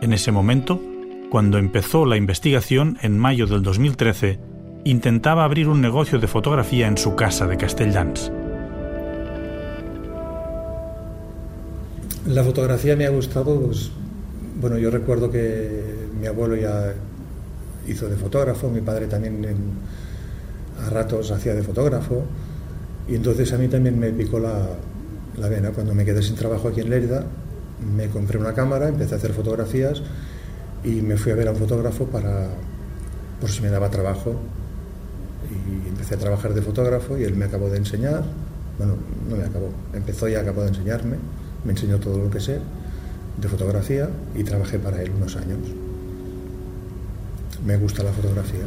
En 0.00 0.12
ese 0.12 0.30
momento, 0.30 0.80
cuando 1.30 1.58
empezó 1.58 2.06
la 2.06 2.16
investigación 2.16 2.98
en 3.02 3.18
mayo 3.18 3.46
del 3.46 3.62
2013, 3.62 4.38
intentaba 4.84 5.44
abrir 5.44 5.68
un 5.68 5.80
negocio 5.80 6.18
de 6.18 6.26
fotografía 6.26 6.88
en 6.88 6.96
su 6.96 7.14
casa 7.14 7.46
de 7.46 7.56
Castelldans. 7.56 8.32
La 12.26 12.44
fotografía 12.44 12.96
me 12.96 13.06
ha 13.06 13.10
gustado, 13.10 13.60
pues, 13.60 13.90
bueno, 14.60 14.78
yo 14.78 14.90
recuerdo 14.90 15.30
que 15.30 16.08
mi 16.20 16.26
abuelo 16.26 16.56
ya 16.56 16.94
hizo 17.86 18.08
de 18.08 18.16
fotógrafo, 18.16 18.68
mi 18.70 18.80
padre 18.80 19.06
también 19.06 19.44
a 20.84 20.90
ratos 20.90 21.30
hacía 21.30 21.54
de 21.54 21.62
fotógrafo, 21.62 22.24
y 23.08 23.16
entonces 23.16 23.52
a 23.52 23.58
mí 23.58 23.68
también 23.68 23.98
me 23.98 24.10
picó 24.10 24.38
la, 24.38 24.68
la 25.36 25.48
vena. 25.48 25.70
Cuando 25.70 25.94
me 25.94 26.04
quedé 26.04 26.22
sin 26.22 26.36
trabajo 26.36 26.68
aquí 26.68 26.80
en 26.80 26.90
Lérida, 26.90 27.24
me 27.96 28.08
compré 28.08 28.38
una 28.38 28.52
cámara, 28.52 28.88
empecé 28.88 29.14
a 29.14 29.18
hacer 29.18 29.32
fotografías 29.32 30.02
y 30.84 31.02
me 31.02 31.16
fui 31.16 31.32
a 31.32 31.34
ver 31.34 31.48
a 31.48 31.52
un 31.52 31.56
fotógrafo 31.56 32.06
para, 32.06 32.48
por 33.40 33.50
si 33.50 33.62
me 33.62 33.68
daba 33.68 33.90
trabajo. 33.90 34.36
Y 35.52 35.88
empecé 35.88 36.14
a 36.14 36.18
trabajar 36.18 36.54
de 36.54 36.62
fotógrafo 36.62 37.18
y 37.18 37.24
él 37.24 37.34
me 37.34 37.44
acabó 37.44 37.68
de 37.68 37.78
enseñar, 37.78 38.24
bueno, 38.78 38.94
no 39.28 39.36
me 39.36 39.44
acabó, 39.44 39.70
empezó 39.92 40.28
y 40.28 40.34
acabó 40.34 40.62
de 40.62 40.68
enseñarme, 40.68 41.16
me 41.64 41.72
enseñó 41.72 41.98
todo 41.98 42.18
lo 42.18 42.30
que 42.30 42.40
sé 42.40 42.58
de 43.36 43.48
fotografía 43.48 44.08
y 44.34 44.44
trabajé 44.44 44.78
para 44.78 45.02
él 45.02 45.12
unos 45.16 45.36
años. 45.36 45.58
Me 47.64 47.76
gusta 47.76 48.02
la 48.02 48.12
fotografía. 48.12 48.64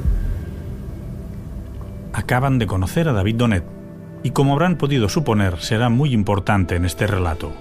Acaban 2.13 2.59
de 2.59 2.67
conocer 2.67 3.09
a 3.09 3.13
David 3.13 3.35
Donet 3.35 3.63
y 4.23 4.31
como 4.31 4.53
habrán 4.53 4.77
podido 4.77 5.09
suponer 5.09 5.59
será 5.59 5.89
muy 5.89 6.13
importante 6.13 6.75
en 6.75 6.85
este 6.85 7.07
relato. 7.07 7.51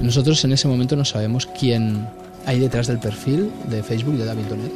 Nosotros 0.00 0.44
en 0.44 0.52
ese 0.52 0.66
momento 0.66 0.96
no 0.96 1.04
sabemos 1.04 1.46
quién 1.46 2.08
hay 2.46 2.58
detrás 2.58 2.86
del 2.86 2.98
perfil 2.98 3.50
de 3.68 3.82
Facebook 3.82 4.16
de 4.16 4.24
David 4.24 4.44
Donet. 4.44 4.72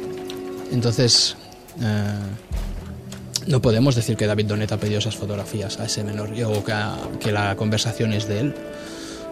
Entonces, 0.71 1.35
no 3.47 3.61
podemos 3.61 3.95
decir 3.95 4.17
que 4.17 4.27
David 4.27 4.47
Donet 4.47 4.71
ha 4.71 4.77
pedido 4.77 4.99
esas 4.99 5.15
fotografías 5.15 5.79
a 5.79 5.85
ese 5.85 6.03
menor 6.03 6.29
o 6.45 6.63
que, 6.63 6.73
que 7.19 7.31
la 7.31 7.55
conversación 7.55 8.13
es 8.13 8.27
de 8.27 8.39
él. 8.39 8.55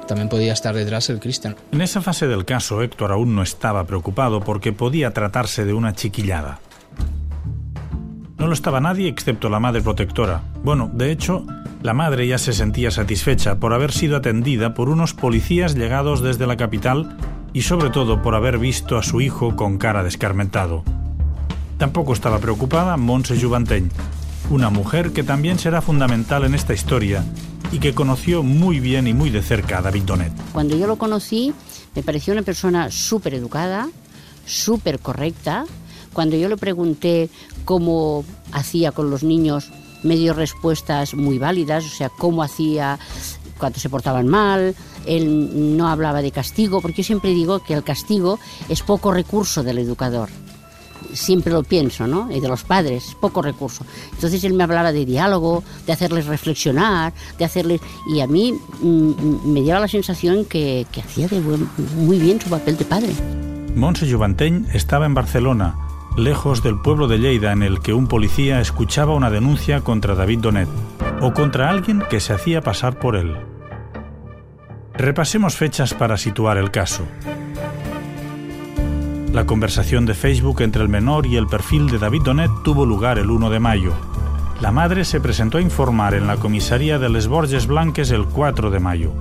También 0.08 0.30
podía 0.30 0.54
estar 0.54 0.76
detrás 0.76 1.10
el 1.10 1.20
Cristian. 1.20 1.56
En 1.72 1.82
esa 1.82 2.02
fase 2.02 2.28
del 2.28 2.46
caso, 2.46 2.82
Héctor 2.82 3.12
aún 3.12 3.36
no 3.36 3.42
estaba 3.42 3.86
preocupado 3.86 4.42
porque 4.42 4.74
podía 4.74 5.12
tratarse 5.12 5.66
de 5.66 5.74
una 5.74 5.94
chiquillada. 5.94 6.60
No 8.38 8.48
lo 8.48 8.54
estaba 8.54 8.82
nadie 8.82 9.08
excepto 9.08 9.50
la 9.50 9.62
madre 9.62 9.82
protectora. 9.82 10.42
Bueno, 10.64 10.92
de 10.94 11.12
hecho, 11.12 11.46
la 11.82 11.94
madre 11.94 12.28
ya 12.28 12.38
se 12.38 12.52
sentía 12.52 12.92
satisfecha 12.92 13.56
por 13.56 13.74
haber 13.74 13.94
sido 13.94 14.18
atendida 14.18 14.74
por 14.74 14.90
unos 14.90 15.14
policías 15.14 15.76
llegados 15.76 16.22
desde 16.22 16.48
la 16.48 16.58
capital 16.58 17.18
y 17.54 17.62
sobre 17.62 17.90
todo 17.90 18.22
por 18.22 18.36
haber 18.36 18.58
visto 18.58 18.98
a 18.98 19.04
su 19.04 19.22
hijo 19.22 19.56
con 19.56 19.78
cara 19.78 20.04
descarmentado. 20.04 20.84
Tampoco 21.77 22.13
estaba 22.13 22.39
preocupada 22.39 22.98
Monse 22.98 23.39
Juvanteny, 23.39 23.89
una 24.50 24.70
mujer 24.70 25.12
que 25.12 25.24
también 25.24 25.60
será 25.60 25.82
fundamental 25.82 26.46
en 26.46 26.56
esta 26.56 26.74
historia 26.74 27.24
y 27.72 27.80
que 27.80 27.94
conoció 27.94 28.44
muy 28.44 28.80
bien 28.80 29.08
y 29.08 29.13
muy 29.13 29.30
de 29.30 29.42
cerca 29.42 29.80
a 29.80 29.82
David 29.82 30.03
Donet. 30.03 30.34
Cuando 30.53 30.77
yo 30.77 30.88
lo 30.88 30.98
conocí, 30.98 31.53
me 31.96 32.03
pareció 32.03 32.34
una 32.34 32.44
persona 32.44 32.92
súper 32.92 33.34
educada, 33.34 33.89
súper 34.46 35.00
correcta. 35.00 35.65
Cuando 36.13 36.36
yo 36.36 36.48
le 36.50 36.58
pregunté 36.58 37.30
cómo 37.65 38.24
hacía 38.51 38.92
con 38.92 39.10
los 39.10 39.24
niños, 39.24 39.72
me 40.03 40.15
dio 40.15 40.34
respuestas 40.34 41.15
muy 41.15 41.39
válidas, 41.39 41.86
o 41.86 41.89
sea, 41.89 42.10
cómo 42.10 42.44
hacía 42.44 43.00
cuando 43.58 43.80
se 43.80 43.89
portaban 43.89 44.27
mal, 44.27 44.75
él 45.06 45.77
no 45.77 45.88
hablaba 45.88 46.22
de 46.22 46.32
castigo, 46.32 46.82
porque 46.82 47.01
yo 47.01 47.08
siempre 47.08 47.32
digo 47.32 47.60
que 47.60 47.74
el 47.74 47.84
castigo 47.84 48.39
es 48.70 48.82
poco 48.82 49.12
recurso 49.12 49.63
del 49.63 49.77
educador. 49.77 50.30
Siempre 51.13 51.53
lo 51.53 51.63
pienso, 51.63 52.08
¿no? 52.08 52.32
Y 52.32 52.39
de 52.39 52.48
los 52.48 52.63
padres, 52.63 53.15
poco 53.20 53.41
recurso. 53.41 53.86
Entonces 54.13 54.43
él 54.43 54.53
me 54.53 54.63
hablaba 54.63 54.91
de 54.91 55.05
diálogo, 55.05 55.63
de 55.86 55.93
hacerles 55.93 56.25
reflexionar, 56.25 57.13
de 57.38 57.46
hacerles. 57.46 57.82
Y 58.08 58.22
a 58.22 58.27
mí 58.27 58.53
mm, 58.82 59.51
me 59.51 59.62
dio 59.62 59.79
la 59.79 59.88
sensación 59.88 60.46
que, 60.46 60.86
que 60.91 61.01
hacía 61.01 61.27
de 61.27 61.41
muy 61.98 62.20
bien 62.20 62.41
su 62.41 62.50
papel 62.50 62.77
de 62.77 62.86
padre. 62.86 63.13
Monse 63.75 64.12
Juvanteny 64.12 64.65
estaba 64.74 65.05
en 65.05 65.13
Barcelona 65.13 65.75
lejos 66.17 66.62
del 66.62 66.79
pueblo 66.79 67.08
de 67.08 67.17
Lleida 67.17 67.51
en 67.51 67.63
el 67.63 67.79
que 67.79 67.93
un 67.93 68.08
policía 68.08 68.62
escuchaba 68.62 69.15
una 69.15 69.29
denuncia 69.29 69.82
contra 69.82 70.15
David 70.15 70.39
Donet 70.39 70.70
o 71.22 71.34
contra 71.34 71.70
alguien 71.70 72.03
que 72.10 72.20
se 72.20 72.34
hacía 72.34 72.62
pasar 72.62 73.00
por 73.00 73.15
él. 73.15 73.36
Repasemos 74.93 75.55
fechas 75.55 75.93
para 75.93 76.17
situar 76.17 76.58
el 76.58 76.70
caso. 76.70 77.03
La 79.34 79.48
conversación 79.48 80.06
de 80.06 80.13
Facebook 80.13 80.62
entre 80.62 80.84
el 80.84 80.90
menor 80.90 81.25
y 81.25 81.38
el 81.38 81.48
perfil 81.48 81.90
de 81.90 81.98
David 81.98 82.22
Donet 82.22 82.52
tuvo 82.63 82.86
lugar 82.86 83.18
el 83.18 83.32
1 83.32 83.50
de 83.50 83.60
mayo. 83.60 83.92
La 84.62 84.72
madre 84.72 85.06
se 85.06 85.20
presentó 85.20 85.58
a 85.58 85.62
informar 85.62 86.13
en 86.13 86.28
la 86.28 86.38
comisaría 86.38 87.00
de 87.00 87.10
Les 87.10 87.28
Borges 87.28 87.66
Blanques 87.66 88.12
el 88.12 88.25
4 88.25 88.70
de 88.70 88.80
mayo. 88.80 89.12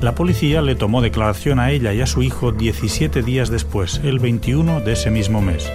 La 0.00 0.14
policía 0.14 0.62
le 0.62 0.74
tomó 0.74 1.02
declaración 1.02 1.60
a 1.60 1.70
ella 1.70 1.92
y 1.92 2.00
a 2.00 2.06
su 2.06 2.22
hijo 2.22 2.50
17 2.50 3.22
días 3.22 3.50
después, 3.50 4.00
el 4.02 4.20
21 4.20 4.80
de 4.80 4.92
ese 4.94 5.10
mismo 5.10 5.42
mes. 5.42 5.70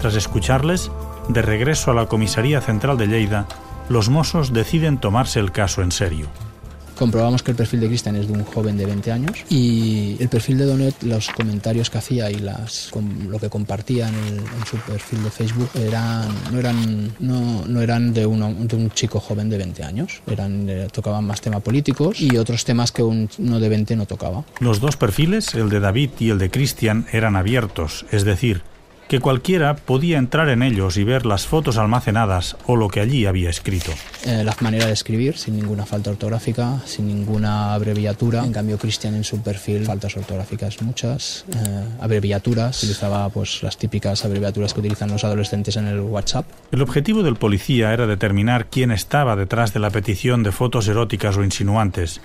Tras 0.00 0.16
escucharles, 0.16 0.90
de 1.28 1.42
regreso 1.42 1.92
a 1.92 1.94
la 1.94 2.06
comisaría 2.06 2.60
central 2.60 2.98
de 2.98 3.06
Lleida, 3.06 3.46
los 3.88 4.08
mozos 4.08 4.52
deciden 4.52 4.98
tomarse 4.98 5.38
el 5.38 5.52
caso 5.52 5.80
en 5.82 5.92
serio. 5.92 6.26
Comprobamos 6.96 7.42
que 7.42 7.50
el 7.50 7.56
perfil 7.56 7.80
de 7.80 7.88
Cristian 7.88 8.16
es 8.16 8.26
de 8.26 8.32
un 8.32 8.44
joven 8.44 8.76
de 8.76 8.86
20 8.86 9.12
años 9.12 9.44
y 9.50 10.16
el 10.18 10.28
perfil 10.28 10.58
de 10.58 10.64
Donet, 10.64 11.02
los 11.02 11.28
comentarios 11.28 11.90
que 11.90 11.98
hacía 11.98 12.30
y 12.30 12.36
las, 12.36 12.90
lo 13.28 13.38
que 13.38 13.50
compartía 13.50 14.08
en, 14.08 14.44
su 14.66 14.78
perfil 14.78 15.22
de 15.22 15.30
Facebook 15.30 15.68
eran, 15.74 16.28
no, 16.50 16.58
eran, 16.58 17.14
no, 17.20 17.64
no 17.66 17.82
eran 17.82 18.14
de, 18.14 18.26
uno, 18.26 18.52
de 18.52 18.76
un 18.76 18.90
chico 18.90 19.20
joven 19.20 19.48
de 19.50 19.58
20 19.58 19.82
años, 19.84 20.22
eran, 20.26 20.68
eh, 20.68 20.88
tocaban 20.90 21.24
más 21.24 21.40
temas 21.40 21.62
políticos 21.62 22.20
y 22.20 22.36
otros 22.36 22.64
temas 22.64 22.92
que 22.92 23.02
un, 23.02 23.28
uno 23.38 23.60
de 23.60 23.68
20 23.68 23.96
no 23.96 24.06
tocaba. 24.06 24.44
Los 24.60 24.80
dos 24.80 24.96
perfiles, 24.96 25.54
el 25.54 25.68
de 25.68 25.80
David 25.80 26.10
y 26.18 26.30
el 26.30 26.38
de 26.38 26.50
Cristian, 26.50 27.06
eran 27.12 27.36
abiertos, 27.36 28.06
es 28.10 28.24
decir, 28.24 28.62
que 29.08 29.20
cualquiera 29.20 29.76
podía 29.76 30.18
entrar 30.18 30.48
en 30.48 30.62
ellos 30.62 30.96
y 30.96 31.04
ver 31.04 31.26
las 31.26 31.46
fotos 31.46 31.78
almacenadas 31.78 32.56
o 32.66 32.76
lo 32.76 32.88
que 32.88 33.00
allí 33.00 33.26
había 33.26 33.50
escrito. 33.50 33.92
Eh, 34.24 34.42
la 34.44 34.56
manera 34.60 34.86
de 34.86 34.92
escribir, 34.92 35.36
sin 35.38 35.56
ninguna 35.56 35.86
falta 35.86 36.10
ortográfica, 36.10 36.80
sin 36.84 37.06
ninguna 37.06 37.74
abreviatura. 37.74 38.44
En 38.44 38.52
cambio, 38.52 38.78
Cristian 38.78 39.14
en 39.14 39.24
su 39.24 39.40
perfil, 39.42 39.84
faltas 39.84 40.16
ortográficas 40.16 40.82
muchas, 40.82 41.44
eh, 41.54 41.84
abreviaturas, 42.00 42.78
utilizaba 42.78 43.28
pues 43.28 43.62
las 43.62 43.76
típicas 43.78 44.24
abreviaturas 44.24 44.74
que 44.74 44.80
utilizan 44.80 45.10
los 45.10 45.24
adolescentes 45.24 45.76
en 45.76 45.86
el 45.86 46.00
WhatsApp. 46.00 46.46
El 46.72 46.82
objetivo 46.82 47.22
del 47.22 47.36
policía 47.36 47.92
era 47.92 48.06
determinar 48.06 48.66
quién 48.66 48.90
estaba 48.90 49.36
detrás 49.36 49.72
de 49.72 49.80
la 49.80 49.90
petición 49.90 50.42
de 50.42 50.52
fotos 50.52 50.88
eróticas 50.88 51.36
o 51.36 51.44
insinuantes, 51.44 52.20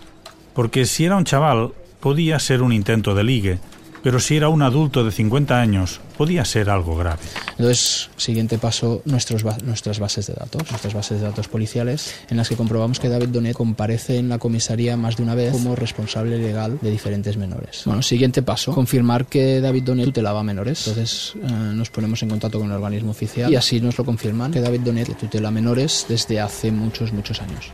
porque 0.54 0.86
si 0.86 1.06
era 1.06 1.18
un 1.18 1.26
chaval, 1.26 1.74
podía 2.00 2.40
ser 2.40 2.62
un 2.62 2.74
intento 2.74 3.14
de 3.14 3.24
ligue, 3.24 3.60
pero 4.04 4.20
si 4.20 4.36
era 4.36 4.50
un 4.50 4.62
adulto 4.64 5.04
de 5.04 5.12
50 5.12 5.60
años, 5.60 6.02
podía 6.22 6.46
ser 6.46 6.70
algo 6.70 6.96
grave. 6.96 7.24
Entonces, 7.58 8.12
siguiente 8.16 8.60
paso, 8.60 9.02
nuestros, 9.06 9.44
nuestras 9.64 9.98
bases 9.98 10.28
de 10.28 10.36
datos, 10.36 10.70
nuestras 10.70 10.94
bases 10.94 11.20
de 11.20 11.26
datos 11.26 11.48
policiales, 11.48 12.14
en 12.30 12.38
las 12.38 12.48
que 12.48 12.56
comprobamos 12.56 13.00
que 13.00 13.10
David 13.10 13.30
Donet 13.30 13.56
comparece 13.56 14.18
en 14.18 14.30
la 14.30 14.38
comisaría 14.38 14.96
más 14.96 15.18
de 15.18 15.24
una 15.24 15.34
vez 15.34 15.52
como 15.52 15.76
responsable 15.76 16.38
legal 16.38 16.78
de 16.80 16.92
diferentes 16.92 17.38
menores. 17.38 17.82
Bueno, 17.86 18.04
siguiente 18.04 18.44
paso, 18.44 18.72
confirmar 18.72 19.26
que 19.26 19.62
David 19.62 19.82
Donet 19.82 20.06
tutelaba 20.06 20.44
menores. 20.44 20.88
Entonces, 20.88 21.34
eh, 21.42 21.52
nos 21.74 21.90
ponemos 21.90 22.22
en 22.22 22.30
contacto 22.30 22.60
con 22.60 22.70
el 22.70 22.76
organismo 22.76 23.10
oficial 23.10 23.52
y 23.52 23.56
así 23.56 23.82
nos 23.82 23.98
lo 23.98 24.06
confirman 24.06 24.52
que 24.52 24.62
David 24.62 24.82
Donet 24.82 25.18
tutela 25.18 25.50
menores 25.50 26.06
desde 26.08 26.40
hace 26.40 26.72
muchos, 26.72 27.12
muchos 27.14 27.42
años. 27.42 27.72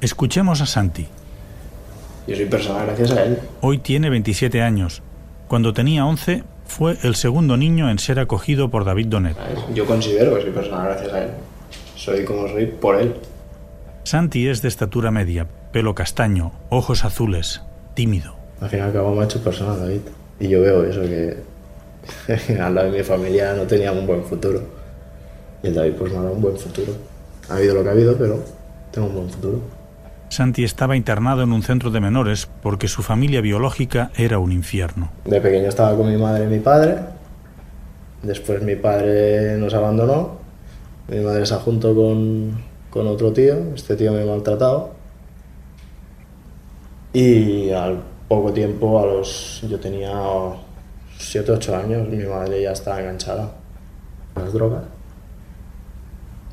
Escuchemos 0.00 0.60
a 0.60 0.66
Santi. 0.66 1.06
Yo 2.26 2.34
soy 2.34 2.46
persona 2.46 2.84
gracias 2.84 3.12
a 3.12 3.24
él. 3.24 3.38
Hoy 3.60 3.78
tiene 3.78 4.10
27 4.10 4.60
años. 4.62 5.02
Cuando 5.48 5.72
tenía 5.72 6.04
11 6.04 6.42
fue 6.66 6.96
el 7.02 7.14
segundo 7.14 7.56
niño 7.56 7.88
en 7.88 7.98
ser 7.98 8.18
acogido 8.18 8.70
por 8.70 8.84
David 8.84 9.06
Donet. 9.06 9.36
Yo 9.74 9.86
considero 9.86 10.34
que 10.34 10.42
soy 10.42 10.50
persona 10.50 10.84
gracias 10.84 11.12
a 11.12 11.24
él. 11.24 11.30
Soy 11.94 12.24
como 12.24 12.48
soy 12.48 12.66
por 12.66 12.96
él. 12.96 13.14
Santi 14.02 14.48
es 14.48 14.62
de 14.62 14.68
estatura 14.68 15.10
media, 15.10 15.46
pelo 15.72 15.94
castaño, 15.94 16.52
ojos 16.68 17.04
azules, 17.04 17.62
tímido. 17.94 18.36
Al 18.60 18.70
fin 18.70 18.80
y 18.80 18.82
al 18.82 18.92
cabo 18.92 19.14
me 19.14 19.22
ha 19.22 19.24
hecho 19.24 19.42
persona 19.42 19.76
David. 19.76 20.00
Y 20.40 20.48
yo 20.48 20.60
veo 20.60 20.84
eso, 20.84 21.02
que 21.02 21.36
al 22.60 22.74
lado 22.74 22.90
de 22.90 22.98
mi 22.98 23.04
familia 23.04 23.54
no 23.54 23.62
tenía 23.62 23.92
un 23.92 24.06
buen 24.06 24.24
futuro. 24.24 24.62
Y 25.62 25.68
el 25.68 25.74
David 25.74 25.92
pues 25.98 26.12
me 26.12 26.18
ha 26.18 26.22
dado 26.22 26.34
un 26.34 26.42
buen 26.42 26.56
futuro. 26.56 26.92
Ha 27.48 27.56
habido 27.56 27.74
lo 27.74 27.82
que 27.82 27.88
ha 27.88 27.92
habido, 27.92 28.16
pero 28.16 28.42
tengo 28.90 29.08
un 29.08 29.14
buen 29.14 29.30
futuro. 29.30 29.60
Santi 30.36 30.64
estaba 30.64 30.98
internado 30.98 31.42
en 31.42 31.50
un 31.50 31.62
centro 31.62 31.90
de 31.90 31.98
menores 31.98 32.46
porque 32.62 32.88
su 32.88 33.02
familia 33.02 33.40
biológica 33.40 34.10
era 34.16 34.38
un 34.38 34.52
infierno. 34.52 35.10
De 35.24 35.40
pequeño 35.40 35.70
estaba 35.70 35.96
con 35.96 36.10
mi 36.10 36.18
madre 36.18 36.44
y 36.44 36.48
mi 36.48 36.58
padre. 36.58 36.98
Después 38.22 38.60
mi 38.62 38.76
padre 38.76 39.56
nos 39.56 39.72
abandonó. 39.72 40.36
Mi 41.08 41.20
madre 41.20 41.46
se 41.46 41.54
juntó 41.54 41.94
con, 41.94 42.52
con 42.90 43.06
otro 43.06 43.32
tío. 43.32 43.54
Este 43.74 43.96
tío 43.96 44.12
me 44.12 44.24
ha 44.24 44.26
maltratado. 44.26 44.90
Y 47.14 47.70
al 47.70 48.02
poco 48.28 48.52
tiempo, 48.52 49.00
a 49.00 49.06
los. 49.06 49.62
Yo 49.66 49.80
tenía 49.80 50.12
7, 51.16 51.50
8 51.50 51.76
años, 51.76 52.08
mi 52.10 52.22
madre 52.26 52.60
ya 52.60 52.72
estaba 52.72 53.00
enganchada 53.00 53.52
a 54.34 54.40
las 54.40 54.52
drogas. 54.52 54.82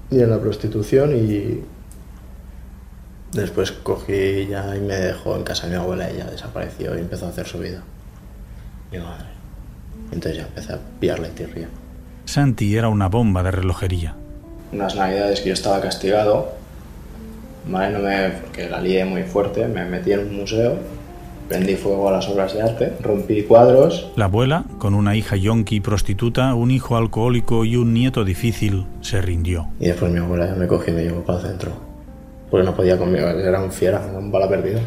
y 0.09 0.21
en 0.21 0.29
la 0.29 0.39
prostitución 0.39 1.13
y 1.17 1.72
después 3.33 3.71
cogí 3.71 4.47
ya 4.47 4.75
y 4.75 4.79
me 4.79 4.95
dejó 4.95 5.35
en 5.35 5.43
casa 5.43 5.67
de 5.67 5.73
mi 5.73 5.79
abuela 5.81 6.11
y 6.11 6.17
ya 6.17 6.25
desapareció 6.25 6.95
y 6.95 6.99
empezó 6.99 7.25
a 7.25 7.29
hacer 7.29 7.47
su 7.47 7.59
vida. 7.59 7.83
Mi 8.91 8.99
madre. 8.99 9.25
Entonces 10.11 10.37
ya 10.37 10.43
empecé 10.43 10.73
a 10.73 10.79
pillarle 10.99 11.29
tirria. 11.29 11.67
Santi 12.25 12.75
era 12.75 12.89
una 12.89 13.09
bomba 13.09 13.43
de 13.43 13.51
relojería. 13.51 14.15
Unas 14.71 14.95
navidades 14.95 15.41
que 15.41 15.49
yo 15.49 15.53
estaba 15.53 15.81
castigado, 15.81 16.53
¿vale? 17.67 17.93
No 17.93 17.99
me, 17.99 18.29
porque 18.29 18.69
la 18.69 18.79
lié 18.79 19.05
muy 19.05 19.23
fuerte, 19.23 19.67
me 19.67 19.85
metí 19.85 20.11
en 20.13 20.19
un 20.19 20.37
museo, 20.37 20.77
prendí 21.47 21.75
fuego 21.75 22.09
a 22.09 22.13
las 22.13 22.27
obras 22.29 22.53
de 22.53 22.61
arte, 22.61 22.93
rompí 23.01 23.43
cuadros. 23.43 24.11
La 24.15 24.25
abuela, 24.25 24.65
con 24.79 24.93
una 24.93 25.15
hija 25.15 25.35
yonki 25.35 25.79
prostituta, 25.79 26.53
un 26.55 26.71
hijo 26.71 26.97
alcohólico 26.97 27.65
y 27.65 27.75
un 27.75 27.93
nieto 27.93 28.23
difícil, 28.23 28.85
se 29.01 29.21
rindió. 29.21 29.67
Y 29.79 29.87
después 29.87 30.11
mi 30.11 30.19
abuela 30.19 30.47
ya 30.47 30.55
me 30.55 30.67
cogió 30.67 30.93
y 30.93 30.97
me 30.97 31.03
llevó 31.03 31.23
para 31.23 31.39
el 31.39 31.45
centro. 31.45 31.92
Porque 32.53 32.67
no 32.67 32.75
podía 32.75 33.00
conmigo, 33.00 33.25
era 33.25 33.63
un 33.63 33.72
fiera, 33.72 34.00
un 34.15 34.31
bala 34.31 34.48
perdida. 34.48 34.79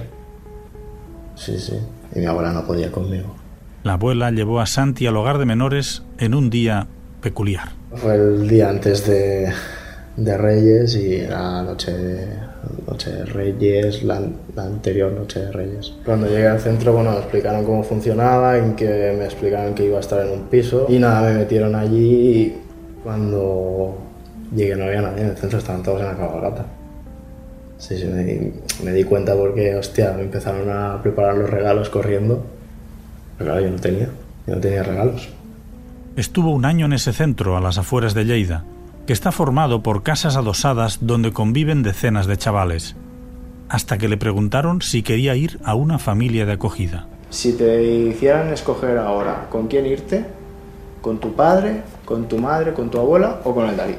Sí, 1.35 1.59
sí. 1.59 1.77
Y 2.15 2.21
mi 2.21 2.27
abuela 2.27 2.53
no 2.53 2.65
podía 2.65 2.93
conmigo. 2.93 3.35
La 3.83 3.95
abuela 3.95 4.31
llevó 4.31 4.61
a 4.61 4.67
Santi 4.67 5.09
al 5.09 5.17
hogar 5.17 5.39
de 5.39 5.47
menores 5.47 6.05
en 6.19 6.35
un 6.35 6.49
día 6.49 6.87
peculiar. 7.21 7.71
Fue 7.93 8.15
el 8.15 8.47
día 8.47 8.69
antes 8.69 9.05
de, 9.09 9.53
de 10.17 10.39
Reyes 10.39 10.95
y 10.95 11.27
la 11.27 11.65
noche 11.65 11.91
de, 11.91 12.29
noche 12.87 13.11
de 13.11 13.25
Reyes, 13.25 14.05
la, 14.05 14.23
la 14.55 14.63
anterior 14.63 15.11
noche 15.11 15.41
de 15.41 15.51
Reyes. 15.51 15.93
Cuando 16.05 16.29
llegué 16.29 16.47
al 16.47 16.61
centro, 16.61 16.93
bueno, 16.93 17.11
me 17.11 17.19
explicaron 17.19 17.65
cómo 17.65 17.83
funcionaba, 17.83 18.59
en 18.59 18.77
que 18.77 19.13
me 19.19 19.25
explicaron 19.25 19.75
que 19.75 19.87
iba 19.87 19.97
a 19.97 20.01
estar 20.03 20.25
en 20.25 20.31
un 20.31 20.43
piso 20.45 20.87
y 20.89 21.01
nada, 21.01 21.33
me 21.33 21.39
metieron 21.39 21.75
allí 21.75 21.99
y 21.99 22.63
cuando 23.03 23.99
llegué 24.55 24.77
no 24.77 24.85
había 24.85 25.03
nadie 25.03 25.23
en 25.23 25.31
el 25.31 25.37
centro, 25.37 25.59
estaban 25.59 25.83
todos 25.83 26.01
en 26.01 26.07
la 26.07 26.17
cabalgata. 26.17 26.76
Sí, 27.79 27.99
sí, 27.99 28.07
me 28.07 28.25
di, 28.25 28.53
me 28.83 28.93
di 28.93 29.05
cuenta 29.05 29.35
porque, 29.35 29.75
hostia, 29.75 30.13
me 30.13 30.23
empezaron 30.23 30.71
a 30.71 31.03
preparar 31.03 31.37
los 31.37 31.51
regalos 31.51 31.91
corriendo. 31.91 32.45
Pero 33.39 33.51
claro, 33.51 33.67
yo 33.67 33.71
no 33.71 33.81
tenía, 33.81 34.09
yo 34.47 34.55
no 34.55 34.61
tenía 34.61 34.83
regalos. 34.83 35.29
Estuvo 36.17 36.51
un 36.51 36.65
año 36.65 36.87
en 36.87 36.95
ese 36.95 37.13
centro, 37.13 37.57
a 37.57 37.61
las 37.61 37.77
afueras 37.77 38.15
de 38.15 38.25
Lleida, 38.25 38.65
que 39.07 39.13
está 39.13 39.31
formado 39.33 39.83
por 39.83 40.03
casas 40.03 40.37
adosadas 40.37 40.99
donde 41.03 41.33
conviven 41.33 41.83
decenas 41.83 42.27
de 42.27 42.39
chavales, 42.39 42.97
hasta 43.69 43.99
que 43.99 44.09
le 44.09 44.17
preguntaron 44.17 44.81
si 44.81 45.03
quería 45.03 45.35
ir 45.37 45.61
a 45.63 45.75
una 45.75 45.99
familia 45.99 46.47
de 46.47 46.53
acogida. 46.53 47.07
Si 47.29 47.53
te 47.53 47.83
hicieran 47.83 48.53
escoger 48.53 48.97
ahora 48.97 49.49
con 49.51 49.69
quién 49.69 49.85
irte, 49.85 50.25
con 51.03 51.19
tu 51.19 51.35
padre, 51.35 51.83
con 52.05 52.27
tu 52.29 52.39
madre, 52.39 52.73
con 52.73 52.91
tu 52.91 52.99
abuela 52.99 53.41
o 53.45 53.55
con 53.55 53.69
el 53.69 53.77
David. 53.77 53.97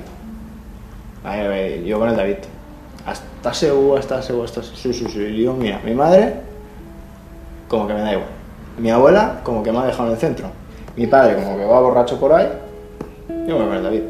Ay, 1.23 1.41
a 1.41 1.47
ver, 1.47 1.83
yo 1.83 1.99
con 1.99 2.09
el 2.09 2.15
David. 2.15 2.37
Hasta 3.07 3.53
seguro, 3.53 3.97
hasta 3.97 4.21
seguro, 4.21 4.43
hasta 4.43 4.61
Sí, 4.61 4.93
sí, 4.93 5.05
sí. 5.07 5.41
Yo, 5.41 5.53
mira, 5.53 5.79
mi 5.85 5.93
madre, 5.93 6.41
como 7.69 7.87
que 7.87 7.93
me 7.93 8.01
da 8.01 8.11
igual. 8.11 8.27
Mi 8.77 8.89
abuela, 8.89 9.39
como 9.43 9.63
que 9.63 9.71
me 9.71 9.77
ha 9.77 9.85
dejado 9.85 10.09
en 10.09 10.15
el 10.15 10.19
centro. 10.19 10.51
Mi 10.97 11.07
padre, 11.07 11.35
como 11.35 11.57
que 11.57 11.63
va 11.63 11.79
borracho 11.79 12.19
por 12.19 12.33
ahí. 12.33 12.49
Yo 13.47 13.57
me 13.57 13.65
voy 13.65 13.77
el 13.77 13.83
David. 13.83 14.01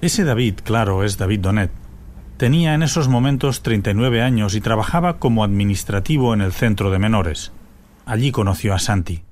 Ese 0.00 0.22
David, 0.22 0.60
claro, 0.62 1.02
es 1.02 1.18
David 1.18 1.40
Donet. 1.40 1.70
Tenía 2.36 2.74
en 2.74 2.84
esos 2.84 3.08
momentos 3.08 3.62
39 3.62 4.22
años 4.22 4.54
y 4.54 4.60
trabajaba 4.60 5.18
como 5.18 5.42
administrativo 5.42 6.32
en 6.32 6.42
el 6.42 6.52
centro 6.52 6.90
de 6.92 7.00
menores. 7.00 7.50
Allí 8.06 8.30
conoció 8.30 8.72
a 8.72 8.78
Santi. 8.78 9.24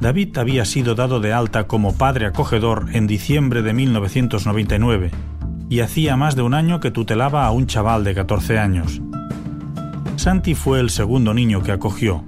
David 0.00 0.36
había 0.36 0.66
sido 0.66 0.94
dado 0.94 1.20
de 1.20 1.32
alta 1.32 1.66
como 1.66 1.94
padre 1.94 2.26
acogedor 2.26 2.88
en 2.92 3.06
diciembre 3.06 3.62
de 3.62 3.72
1999 3.72 5.10
y 5.68 5.80
hacía 5.80 6.16
más 6.16 6.36
de 6.36 6.42
un 6.42 6.54
año 6.54 6.80
que 6.80 6.90
tutelaba 6.90 7.46
a 7.46 7.50
un 7.50 7.66
chaval 7.66 8.04
de 8.04 8.14
14 8.14 8.58
años. 8.58 9.00
Santi 10.16 10.54
fue 10.54 10.80
el 10.80 10.90
segundo 10.90 11.34
niño 11.34 11.62
que 11.62 11.72
acogió. 11.72 12.24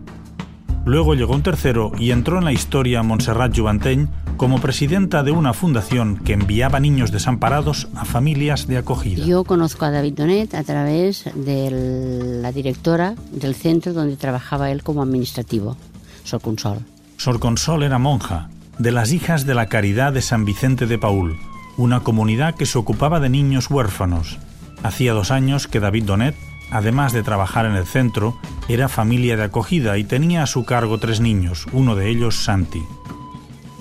Luego 0.85 1.15
llegó 1.15 1.35
un 1.35 1.43
tercero 1.43 1.93
y 1.99 2.11
entró 2.11 2.39
en 2.39 2.45
la 2.45 2.53
historia 2.53 3.03
Montserrat 3.03 3.57
Juvanteny 3.57 4.09
como 4.37 4.59
presidenta 4.59 5.23
de 5.23 5.33
una 5.33 5.53
fundación 5.53 6.17
que 6.25 6.33
enviaba 6.33 6.81
niños 6.81 7.13
desamparados 7.13 7.89
a 7.95 8.07
familias 8.07 8.67
de 8.67 8.79
acogida. 8.79 9.25
Yo 9.25 9.45
conozco 9.45 9.85
a 9.85 9.91
David 9.91 10.15
Donet 10.15 10.55
a 10.55 10.65
través 10.65 11.25
de 11.35 12.41
la 12.41 12.51
directora 12.51 13.15
del 13.33 13.55
centro 13.55 13.93
donde 13.93 14.17
trabajaba 14.17 14.71
él 14.71 14.83
como 14.83 15.03
administrativo, 15.03 15.77
Sor 16.25 16.41
Consol. 16.41 16.79
Sor 17.19 17.39
Consol 17.39 17.83
era 17.83 17.99
monja, 17.99 18.49
de 18.79 18.93
las 18.93 19.13
hijas 19.13 19.45
de 19.45 19.55
la 19.55 19.67
Caridad 19.67 20.15
de 20.15 20.23
San 20.23 20.47
Vicente 20.47 20.87
de 20.87 20.97
Paul, 20.97 21.37
una 21.81 22.01
comunidad 22.01 22.55
que 22.55 22.67
se 22.67 22.79
ocupaba 22.79 23.21
de 23.21 23.31
niños 23.31 23.71
huérfanos. 23.71 24.39
Hacía 24.83 25.15
dos 25.15 25.31
años 25.31 25.67
que 25.67 25.81
David 25.81 26.05
Donet, 26.05 26.37
además 26.71 27.13
de 27.13 27.23
trabajar 27.23 27.65
en 27.65 27.75
el 27.75 27.87
centro, 27.87 28.37
era 28.69 28.89
familia 28.89 29.37
de 29.37 29.45
acogida 29.45 29.97
y 29.97 30.05
tenía 30.05 30.43
a 30.43 30.47
su 30.47 30.65
cargo 30.65 30.99
tres 30.99 31.21
niños, 31.21 31.67
uno 31.73 31.97
de 31.97 32.11
ellos 32.11 32.45
Santi. 32.45 32.83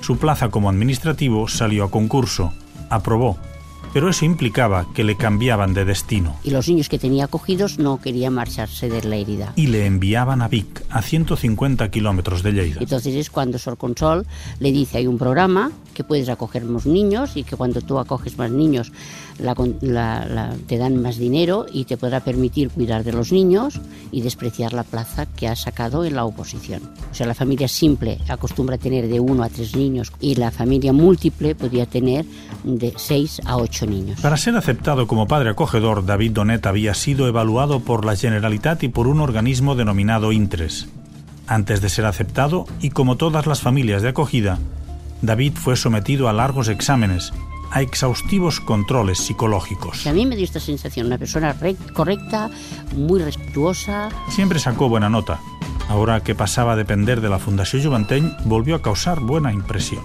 Su 0.01 0.17
plaza 0.17 0.49
como 0.49 0.69
administrativo 0.69 1.47
salió 1.49 1.83
a 1.83 1.91
concurso, 1.91 2.53
aprobó, 2.89 3.37
pero 3.93 4.09
eso 4.09 4.25
implicaba 4.25 4.85
que 4.93 5.03
le 5.03 5.15
cambiaban 5.15 5.73
de 5.73 5.85
destino 5.85 6.35
Y 6.43 6.51
los 6.51 6.67
niños 6.67 6.89
que 6.89 6.99
tenía 6.99 7.25
acogidos 7.25 7.79
no 7.79 7.99
querían 8.01 8.33
marcharse 8.33 8.89
de 8.89 9.03
la 9.03 9.15
herida. 9.15 9.53
y 9.55 9.67
le 9.67 9.85
enviaban 9.85 10.41
a 10.41 10.47
Vic, 10.47 10.83
a 10.89 11.01
150 11.01 11.89
kilómetros 11.91 12.43
de 12.43 12.51
Lleida. 12.53 12.77
Entonces 12.81 13.15
es 13.15 13.29
cuando 13.29 13.57
Sor 13.57 13.77
Consol 13.77 14.25
le 14.59 14.71
dice 14.71 14.97
hay 14.97 15.07
un 15.07 15.17
programa 15.17 15.71
que 15.93 16.03
puedes 16.03 16.29
acoger 16.29 16.63
más 16.65 16.85
niños 16.85 17.35
y 17.35 17.43
que 17.43 17.55
cuando 17.57 17.81
tú 17.81 17.99
acoges 17.99 18.37
más 18.37 18.51
niños 18.51 18.91
la 19.37 19.53
la- 19.81 20.25
la- 20.25 20.55
te 20.67 20.77
dan 20.77 21.01
más 21.01 21.17
dinero 21.17 21.65
y 21.71 21.85
te 21.85 21.97
podrá 21.97 22.19
permitir 22.21 22.69
cuidar 22.69 23.03
de 23.03 23.11
los 23.13 23.31
niños 23.31 23.79
y 24.11 24.21
despreciar 24.21 24.73
la 24.73 24.83
plaza 24.83 25.25
que 25.25 25.47
has 25.47 25.61
sacado 25.61 26.05
en 26.05 26.15
la 26.15 26.25
oposición. 26.25 26.81
O 27.11 27.15
sea, 27.15 27.25
la 27.27 27.33
familia 27.33 27.67
simple 27.67 28.17
acostumbra 28.27 28.75
a 28.75 28.79
tener 28.79 29.07
de 29.07 29.19
uno 29.19 29.43
a 29.43 29.49
tres 29.49 29.75
niños 29.75 30.11
y 30.21 30.35
la 30.35 30.51
familia 30.51 30.93
múltiple 30.93 31.55
podía 31.55 31.85
tener 31.85 32.25
de 32.63 32.93
seis 32.97 33.41
a 33.45 33.57
ocho 33.57 33.78
niños. 33.85 34.19
Para 34.21 34.37
ser 34.37 34.55
aceptado 34.55 35.07
como 35.07 35.27
padre 35.27 35.49
acogedor, 35.49 36.05
David 36.05 36.31
Donet 36.31 36.65
había 36.65 36.93
sido 36.93 37.27
evaluado 37.27 37.79
por 37.79 38.05
la 38.05 38.15
Generalitat 38.15 38.83
y 38.83 38.89
por 38.89 39.07
un 39.07 39.19
organismo 39.19 39.75
denominado 39.75 40.31
Intres. 40.31 40.87
Antes 41.47 41.81
de 41.81 41.89
ser 41.89 42.05
aceptado, 42.05 42.65
y 42.79 42.91
como 42.91 43.15
todas 43.17 43.47
las 43.47 43.61
familias 43.61 44.01
de 44.01 44.09
acogida, 44.09 44.59
David 45.21 45.53
fue 45.55 45.75
sometido 45.75 46.29
a 46.29 46.33
largos 46.33 46.67
exámenes, 46.67 47.33
a 47.71 47.81
exhaustivos 47.81 48.59
controles 48.59 49.19
psicológicos. 49.19 50.05
A 50.07 50.13
mí 50.13 50.25
me 50.25 50.35
dio 50.35 50.45
esta 50.45 50.59
sensación, 50.59 51.07
una 51.07 51.17
persona 51.17 51.55
rec- 51.59 51.93
correcta, 51.93 52.49
muy 52.95 53.19
respetuosa, 53.21 54.09
Siempre 54.29 54.59
sacó 54.59 54.89
buena 54.89 55.09
nota. 55.09 55.39
Ahora 55.87 56.21
que 56.21 56.35
pasaba 56.35 56.73
a 56.73 56.75
depender 56.75 57.19
de 57.19 57.29
la 57.29 57.39
Fundación 57.39 57.83
Juvanteny, 57.83 58.31
volvió 58.45 58.75
a 58.75 58.81
causar 58.81 59.19
buena 59.21 59.51
impresión. 59.51 60.03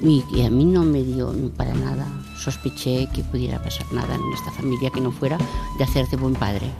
Y, 0.00 0.24
y 0.32 0.42
a 0.46 0.50
mí 0.50 0.64
no 0.64 0.84
me 0.84 1.02
dio 1.02 1.32
para 1.56 1.74
nada. 1.74 2.06
Sospeché 2.40 3.06
que 3.12 3.22
pudiera 3.22 3.62
pasar 3.62 3.86
nada 3.92 4.14
en 4.14 4.32
esta 4.32 4.50
familia 4.50 4.90
que 4.90 5.00
no 5.00 5.12
fuera 5.12 5.36
de 5.76 5.84
hacerte 5.84 6.16
buen 6.16 6.34
padre. 6.34 6.70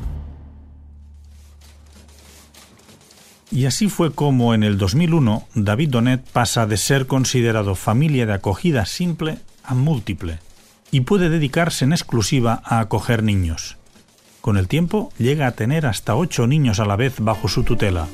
Y 3.53 3.66
así 3.66 3.88
fue 3.88 4.12
como 4.12 4.55
en 4.55 4.62
el 4.62 4.79
2001 4.79 5.46
David 5.55 5.90
Donet 5.90 6.25
pasa 6.31 6.66
de 6.66 6.77
ser 6.77 7.07
considerado 7.07 7.75
familia 7.75 8.25
de 8.25 8.33
acogida 8.33 8.87
simple 8.87 9.38
a 9.64 9.75
múltiple 9.75 10.38
y 10.90 11.03
puede 11.03 11.29
dedicarse 11.29 11.85
en 11.85 11.92
exclusiva 11.92 12.62
a 12.64 12.81
acoger 12.81 13.23
niños. 13.23 13.77
Con 14.40 14.57
el 14.57 14.66
tiempo 14.66 15.12
llega 15.18 15.46
a 15.46 15.53
tener 15.53 15.85
hasta 15.85 16.16
ocho 16.16 16.46
niños 16.46 16.81
a 16.81 16.87
la 16.87 16.96
vez 16.96 17.16
bajo 17.18 17.49
su 17.49 17.64
tutela, 17.64 18.09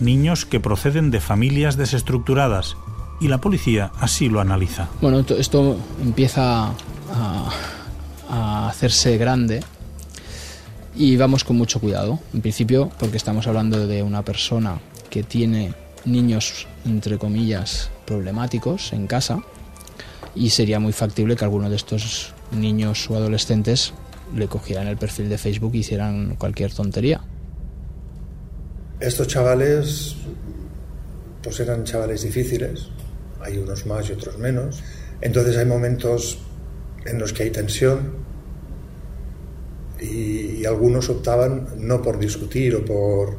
niños 0.00 0.44
que 0.44 0.60
proceden 0.60 1.10
de 1.10 1.20
familias 1.20 1.76
desestructuradas 1.76 2.76
y 3.24 3.28
la 3.28 3.38
policía 3.38 3.90
así 4.00 4.28
lo 4.28 4.40
analiza. 4.40 4.88
Bueno, 5.00 5.24
to- 5.24 5.38
esto 5.38 5.76
empieza 6.02 6.66
a, 6.66 7.50
a 8.28 8.68
hacerse 8.68 9.16
grande 9.16 9.60
y 10.94 11.16
vamos 11.16 11.42
con 11.42 11.56
mucho 11.56 11.80
cuidado. 11.80 12.18
En 12.34 12.42
principio, 12.42 12.90
porque 12.98 13.16
estamos 13.16 13.46
hablando 13.46 13.86
de 13.86 14.02
una 14.02 14.22
persona 14.22 14.78
que 15.08 15.22
tiene 15.22 15.72
niños, 16.04 16.66
entre 16.84 17.16
comillas, 17.18 17.90
problemáticos 18.04 18.92
en 18.92 19.06
casa 19.06 19.42
y 20.34 20.50
sería 20.50 20.78
muy 20.78 20.92
factible 20.92 21.34
que 21.34 21.44
alguno 21.44 21.70
de 21.70 21.76
estos 21.76 22.34
niños 22.52 23.08
o 23.10 23.16
adolescentes 23.16 23.94
le 24.36 24.48
cogieran 24.48 24.86
el 24.88 24.96
perfil 24.98 25.28
de 25.30 25.38
Facebook 25.38 25.74
y 25.74 25.78
hicieran 25.78 26.36
cualquier 26.36 26.72
tontería. 26.74 27.22
Estos 29.00 29.26
chavales, 29.28 30.14
pues 31.42 31.58
eran 31.60 31.84
chavales 31.84 32.22
difíciles, 32.22 32.88
hay 33.44 33.58
unos 33.58 33.86
más 33.86 34.08
y 34.08 34.12
otros 34.12 34.38
menos. 34.38 34.82
Entonces 35.20 35.56
hay 35.56 35.66
momentos 35.66 36.38
en 37.04 37.18
los 37.18 37.32
que 37.32 37.44
hay 37.44 37.50
tensión 37.50 38.24
y, 40.00 40.64
algunos 40.64 41.10
optaban 41.10 41.68
no 41.76 42.00
por 42.00 42.18
discutir 42.18 42.74
o 42.74 42.84
por 42.84 43.36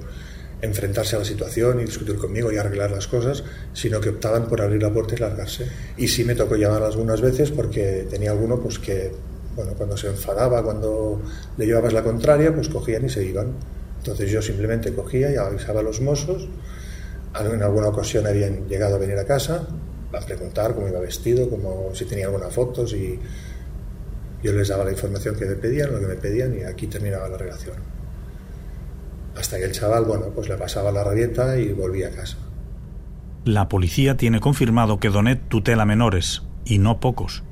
enfrentarse 0.61 1.15
a 1.15 1.19
la 1.19 1.25
situación 1.25 1.79
y 1.79 1.85
discutir 1.85 2.15
conmigo 2.17 2.51
y 2.51 2.57
arreglar 2.57 2.91
las 2.91 3.07
cosas, 3.07 3.43
sino 3.73 3.99
que 3.99 4.09
optaban 4.09 4.47
por 4.47 4.61
abrir 4.61 4.81
la 4.81 4.93
puerta 4.93 5.15
y 5.15 5.17
largarse. 5.17 5.67
Y 5.97 6.07
sí 6.07 6.23
me 6.23 6.35
tocó 6.35 6.55
llamar 6.55 6.83
algunas 6.83 7.21
veces 7.21 7.51
porque 7.51 8.07
tenía 8.09 8.31
alguno 8.31 8.59
pues 8.59 8.77
que, 8.79 9.11
bueno, 9.55 9.73
cuando 9.73 9.97
se 9.97 10.07
enfadaba, 10.07 10.63
cuando 10.63 11.21
le 11.57 11.65
llevabas 11.65 11.93
la 11.93 12.03
contraria, 12.03 12.53
pues 12.53 12.69
cogían 12.69 13.05
y 13.05 13.09
se 13.09 13.25
iban. 13.25 13.53
Entonces 13.97 14.29
yo 14.29 14.41
simplemente 14.41 14.93
cogía 14.93 15.31
y 15.31 15.35
avisaba 15.35 15.79
a 15.79 15.83
los 15.83 15.99
mozos. 15.99 16.47
En 17.39 17.61
alguna 17.63 17.87
ocasión 17.87 18.27
habían 18.27 18.67
llegado 18.67 18.95
a 18.95 18.99
venir 18.99 19.17
a 19.17 19.25
casa 19.25 19.67
a 20.13 20.19
preguntar 20.19 20.73
cómo 20.73 20.87
iba 20.87 20.99
vestido, 20.99 21.49
como 21.49 21.93
si 21.93 22.05
tenía 22.05 22.25
alguna 22.25 22.49
fotos 22.49 22.93
y 22.93 23.19
yo 24.43 24.53
les 24.53 24.67
daba 24.67 24.85
la 24.85 24.91
información 24.91 25.35
que 25.35 25.45
me 25.45 25.55
pedían, 25.55 25.91
lo 25.91 25.99
que 25.99 26.07
me 26.07 26.15
pedían 26.15 26.55
y 26.57 26.63
aquí 26.63 26.87
terminaba 26.87 27.27
la 27.27 27.37
relación. 27.37 27.77
Hasta 29.35 29.57
que 29.57 29.65
el 29.65 29.71
chaval, 29.71 30.05
bueno, 30.05 30.27
pues 30.33 30.47
le 30.47 30.55
pasaba 30.55 30.91
la 30.91 31.03
rabieta 31.03 31.57
y 31.57 31.73
volvía 31.73 32.07
a 32.07 32.11
casa. 32.11 32.37
La 33.43 33.67
policía 33.67 34.17
tiene 34.17 34.39
confirmado 34.39 34.99
que 34.99 35.09
Donet 35.09 35.49
tutela 35.49 35.85
menores, 35.85 36.43
y 36.63 36.79
no 36.79 36.99
pocos. 36.99 37.43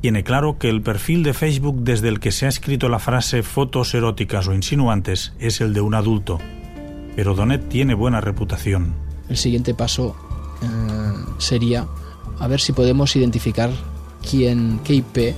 Tiene 0.00 0.24
claro 0.24 0.58
que 0.58 0.68
el 0.68 0.82
perfil 0.82 1.22
de 1.22 1.34
Facebook 1.34 1.82
desde 1.82 2.08
el 2.08 2.20
que 2.20 2.32
se 2.32 2.46
ha 2.46 2.48
escrito 2.48 2.88
la 2.88 2.98
frase 2.98 3.42
fotos 3.42 3.94
eróticas 3.94 4.48
o 4.48 4.54
insinuantes 4.54 5.34
es 5.38 5.60
el 5.60 5.74
de 5.74 5.82
un 5.82 5.94
adulto. 5.94 6.38
Pero 7.16 7.34
Donet 7.34 7.68
tiene 7.68 7.94
buena 7.94 8.20
reputación. 8.20 8.94
El 9.28 9.36
siguiente 9.36 9.74
paso 9.74 10.16
eh, 10.62 10.66
sería 11.38 11.86
a 12.38 12.48
ver 12.48 12.60
si 12.60 12.72
podemos 12.72 13.14
identificar 13.16 13.70
quién, 14.28 14.80
qué 14.84 14.94
IP 14.94 15.18
eh, 15.18 15.34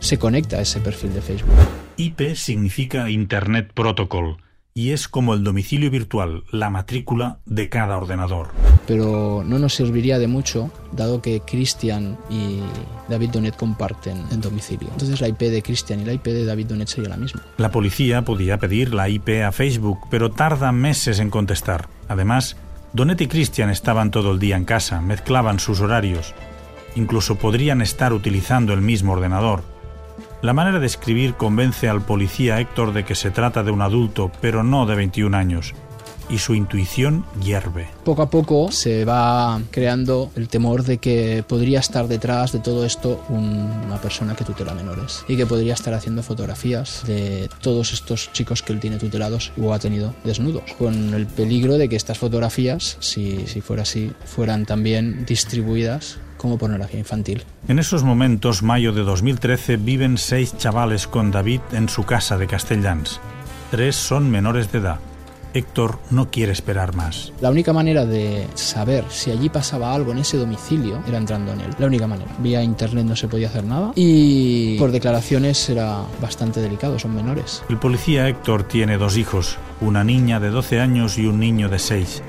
se 0.00 0.18
conecta 0.18 0.56
a 0.56 0.60
ese 0.60 0.80
perfil 0.80 1.14
de 1.14 1.22
Facebook. 1.22 1.54
IP 1.96 2.34
significa 2.34 3.10
Internet 3.10 3.70
Protocol 3.72 4.38
y 4.74 4.90
es 4.90 5.06
como 5.06 5.34
el 5.34 5.44
domicilio 5.44 5.90
virtual, 5.90 6.42
la 6.50 6.68
matrícula 6.68 7.38
de 7.46 7.68
cada 7.68 7.96
ordenador. 7.96 8.48
Pero 8.86 9.42
no 9.46 9.58
nos 9.58 9.74
serviría 9.74 10.18
de 10.18 10.26
mucho, 10.26 10.70
dado 10.92 11.22
que 11.22 11.40
Christian 11.40 12.18
y 12.28 12.60
David 13.08 13.30
Donet 13.30 13.56
comparten 13.56 14.22
el 14.30 14.40
domicilio. 14.40 14.88
Entonces 14.92 15.20
la 15.20 15.28
IP 15.28 15.40
de 15.40 15.62
Christian 15.62 16.00
y 16.00 16.04
la 16.04 16.12
IP 16.12 16.26
de 16.26 16.44
David 16.44 16.66
Donet 16.66 16.88
sería 16.88 17.08
la 17.08 17.16
misma. 17.16 17.42
La 17.56 17.70
policía 17.70 18.22
podía 18.22 18.58
pedir 18.58 18.92
la 18.92 19.08
IP 19.08 19.42
a 19.46 19.52
Facebook, 19.52 20.00
pero 20.10 20.30
tarda 20.30 20.72
meses 20.72 21.18
en 21.18 21.30
contestar. 21.30 21.88
Además, 22.08 22.56
Donet 22.92 23.20
y 23.22 23.26
Christian 23.26 23.70
estaban 23.70 24.10
todo 24.10 24.32
el 24.32 24.38
día 24.38 24.56
en 24.56 24.64
casa, 24.64 25.00
mezclaban 25.00 25.58
sus 25.58 25.80
horarios. 25.80 26.34
Incluso 26.94 27.36
podrían 27.36 27.82
estar 27.82 28.12
utilizando 28.12 28.72
el 28.72 28.82
mismo 28.82 29.14
ordenador. 29.14 29.64
La 30.42 30.52
manera 30.52 30.78
de 30.78 30.86
escribir 30.86 31.34
convence 31.34 31.88
al 31.88 32.02
policía 32.02 32.60
Héctor 32.60 32.92
de 32.92 33.04
que 33.04 33.14
se 33.14 33.30
trata 33.30 33.62
de 33.62 33.70
un 33.70 33.80
adulto, 33.80 34.30
pero 34.40 34.62
no 34.62 34.84
de 34.84 34.94
21 34.94 35.36
años. 35.36 35.74
Y 36.28 36.38
su 36.38 36.54
intuición 36.54 37.24
hierve. 37.42 37.88
Poco 38.04 38.22
a 38.22 38.30
poco 38.30 38.72
se 38.72 39.04
va 39.04 39.60
creando 39.70 40.30
el 40.36 40.48
temor 40.48 40.82
de 40.84 40.98
que 40.98 41.44
podría 41.46 41.80
estar 41.80 42.08
detrás 42.08 42.52
de 42.52 42.58
todo 42.58 42.84
esto 42.84 43.24
una 43.28 44.00
persona 44.00 44.34
que 44.34 44.44
tutela 44.44 44.74
menores 44.74 45.24
y 45.28 45.36
que 45.36 45.46
podría 45.46 45.74
estar 45.74 45.94
haciendo 45.94 46.22
fotografías 46.22 47.02
de 47.06 47.48
todos 47.60 47.92
estos 47.92 48.32
chicos 48.32 48.62
que 48.62 48.72
él 48.72 48.80
tiene 48.80 48.98
tutelados 48.98 49.52
o 49.60 49.72
ha 49.72 49.78
tenido 49.78 50.14
desnudos, 50.24 50.72
con 50.78 51.14
el 51.14 51.26
peligro 51.26 51.78
de 51.78 51.88
que 51.88 51.96
estas 51.96 52.18
fotografías, 52.18 52.96
si, 53.00 53.46
si 53.46 53.60
fuera 53.60 53.82
así, 53.82 54.12
fueran 54.24 54.66
también 54.66 55.24
distribuidas 55.26 56.18
como 56.36 56.58
pornografía 56.58 57.00
infantil. 57.00 57.44
En 57.68 57.78
esos 57.78 58.02
momentos, 58.02 58.62
mayo 58.62 58.92
de 58.92 59.02
2013, 59.02 59.78
viven 59.78 60.18
seis 60.18 60.56
chavales 60.58 61.06
con 61.06 61.30
David 61.30 61.60
en 61.72 61.88
su 61.88 62.04
casa 62.04 62.36
de 62.36 62.46
Castellans. 62.46 63.18
Tres 63.70 63.96
son 63.96 64.30
menores 64.30 64.70
de 64.70 64.78
edad. 64.78 64.98
Héctor 65.54 65.98
no 66.10 66.30
quiere 66.30 66.52
esperar 66.52 66.94
más. 66.94 67.32
La 67.40 67.50
única 67.50 67.72
manera 67.72 68.04
de 68.04 68.46
saber 68.54 69.04
si 69.08 69.30
allí 69.30 69.48
pasaba 69.48 69.94
algo 69.94 70.12
en 70.12 70.18
ese 70.18 70.36
domicilio 70.36 71.02
era 71.06 71.18
entrando 71.18 71.52
en 71.52 71.60
él. 71.60 71.70
La 71.78 71.86
única 71.86 72.06
manera. 72.06 72.30
Vía 72.38 72.62
internet 72.62 73.06
no 73.06 73.16
se 73.16 73.28
podía 73.28 73.48
hacer 73.48 73.64
nada 73.64 73.92
y 73.94 74.76
por 74.78 74.90
declaraciones 74.90 75.68
era 75.68 76.00
bastante 76.20 76.60
delicado, 76.60 76.98
son 76.98 77.14
menores. 77.14 77.62
El 77.68 77.78
policía 77.78 78.28
Héctor 78.28 78.64
tiene 78.64 78.98
dos 78.98 79.16
hijos, 79.16 79.56
una 79.80 80.04
niña 80.04 80.40
de 80.40 80.50
12 80.50 80.80
años 80.80 81.18
y 81.18 81.26
un 81.26 81.38
niño 81.38 81.68
de 81.68 81.78
6. 81.78 82.22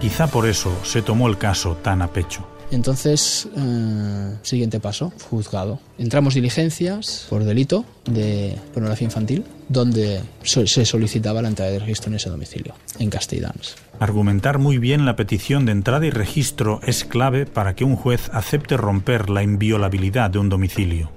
Quizá 0.00 0.26
por 0.26 0.46
eso 0.46 0.72
se 0.84 1.02
tomó 1.02 1.28
el 1.28 1.38
caso 1.38 1.76
tan 1.76 2.02
a 2.02 2.08
pecho. 2.08 2.46
Entonces, 2.70 3.48
eh, 3.56 4.34
siguiente 4.42 4.80
paso, 4.80 5.12
juzgado. 5.30 5.78
Entramos 5.98 6.34
diligencias 6.34 7.26
por 7.30 7.44
delito 7.44 7.84
de 8.04 8.56
pornografía 8.72 9.04
infantil, 9.04 9.44
donde 9.68 10.20
se 10.42 10.84
solicitaba 10.84 11.42
la 11.42 11.48
entrada 11.48 11.70
de 11.70 11.78
registro 11.78 12.10
en 12.10 12.16
ese 12.16 12.28
domicilio, 12.28 12.74
en 12.98 13.10
Castelldans. 13.10 13.76
Argumentar 13.98 14.58
muy 14.58 14.78
bien 14.78 15.06
la 15.06 15.16
petición 15.16 15.64
de 15.64 15.72
entrada 15.72 16.06
y 16.06 16.10
registro 16.10 16.80
es 16.84 17.04
clave 17.04 17.46
para 17.46 17.74
que 17.74 17.84
un 17.84 17.96
juez 17.96 18.30
acepte 18.32 18.76
romper 18.76 19.30
la 19.30 19.42
inviolabilidad 19.42 20.30
de 20.30 20.38
un 20.38 20.48
domicilio. 20.48 21.10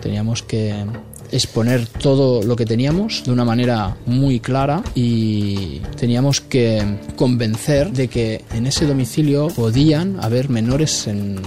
Teníamos 0.00 0.42
que 0.42 0.86
exponer 1.32 1.86
todo 1.86 2.42
lo 2.42 2.56
que 2.56 2.66
teníamos 2.66 3.24
de 3.24 3.32
una 3.32 3.44
manera 3.44 3.96
muy 4.06 4.40
clara 4.40 4.82
y 4.94 5.80
teníamos 5.96 6.40
que 6.40 6.98
convencer 7.16 7.92
de 7.92 8.08
que 8.08 8.44
en 8.52 8.66
ese 8.66 8.86
domicilio 8.86 9.48
podían 9.48 10.22
haber 10.22 10.48
menores 10.48 11.06
en 11.06 11.40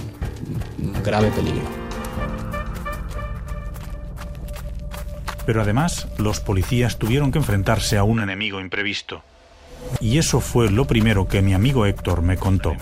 grave 1.04 1.30
peligro. 1.30 1.84
Pero 5.46 5.60
además, 5.60 6.08
los 6.18 6.40
policías 6.40 6.98
tuvieron 6.98 7.30
que 7.30 7.38
enfrentarse 7.38 7.98
a 7.98 8.04
un 8.04 8.20
enemigo 8.20 8.60
imprevisto. 8.60 9.22
Y 10.00 10.18
eso 10.18 10.40
fue 10.40 10.70
lo 10.70 10.86
primero 10.86 11.28
que 11.28 11.42
mi 11.42 11.52
amigo 11.52 11.84
Héctor 11.86 12.22
me 12.22 12.36
contó. 12.36 12.74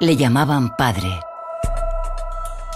Le 0.00 0.16
llamaban 0.16 0.76
padre. 0.76 1.08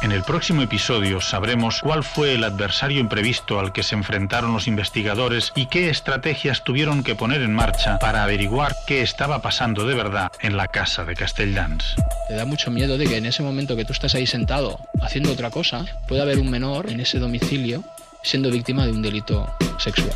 En 0.01 0.13
el 0.13 0.23
próximo 0.23 0.63
episodio 0.63 1.21
sabremos 1.21 1.81
cuál 1.83 2.05
fue 2.05 2.35
el 2.35 2.45
adversario 2.45 3.01
imprevisto 3.01 3.59
al 3.59 3.73
que 3.73 3.83
se 3.83 3.97
enfrentaron 3.97 4.53
los 4.53 4.69
investigadores 4.69 5.53
y 5.57 5.67
qué 5.67 5.91
estrategias 5.91 6.63
tuvieron 6.63 7.03
que 7.03 7.17
poner 7.17 7.43
en 7.43 7.53
marcha 7.53 7.99
para 7.99 8.23
averiguar 8.23 8.77
qué 8.87 9.03
estaba 9.03 9.43
pasando 9.43 9.87
de 9.87 9.97
verdad 9.97 10.31
en 10.41 10.57
la 10.57 10.69
casa 10.69 11.05
de 11.05 11.17
Castelldans. 11.17 11.97
Te 12.29 12.35
da 12.35 12.45
mucho 12.45 12.71
miedo 12.71 12.97
de 12.97 13.07
que 13.07 13.17
en 13.17 13.27
ese 13.27 13.43
momento 13.43 13.75
que 13.75 13.85
tú 13.85 13.93
estás 13.93 14.15
ahí 14.15 14.27
sentado 14.27 14.79
haciendo 15.03 15.33
otra 15.33 15.51
cosa, 15.51 15.85
pueda 16.07 16.23
haber 16.23 16.39
un 16.39 16.49
menor 16.49 16.91
en 16.91 17.01
ese 17.01 17.19
domicilio 17.19 17.83
siendo 18.23 18.53
víctima 18.53 18.87
de 18.87 18.93
un 18.93 19.03
delito 19.03 19.53
sexual. 19.79 20.15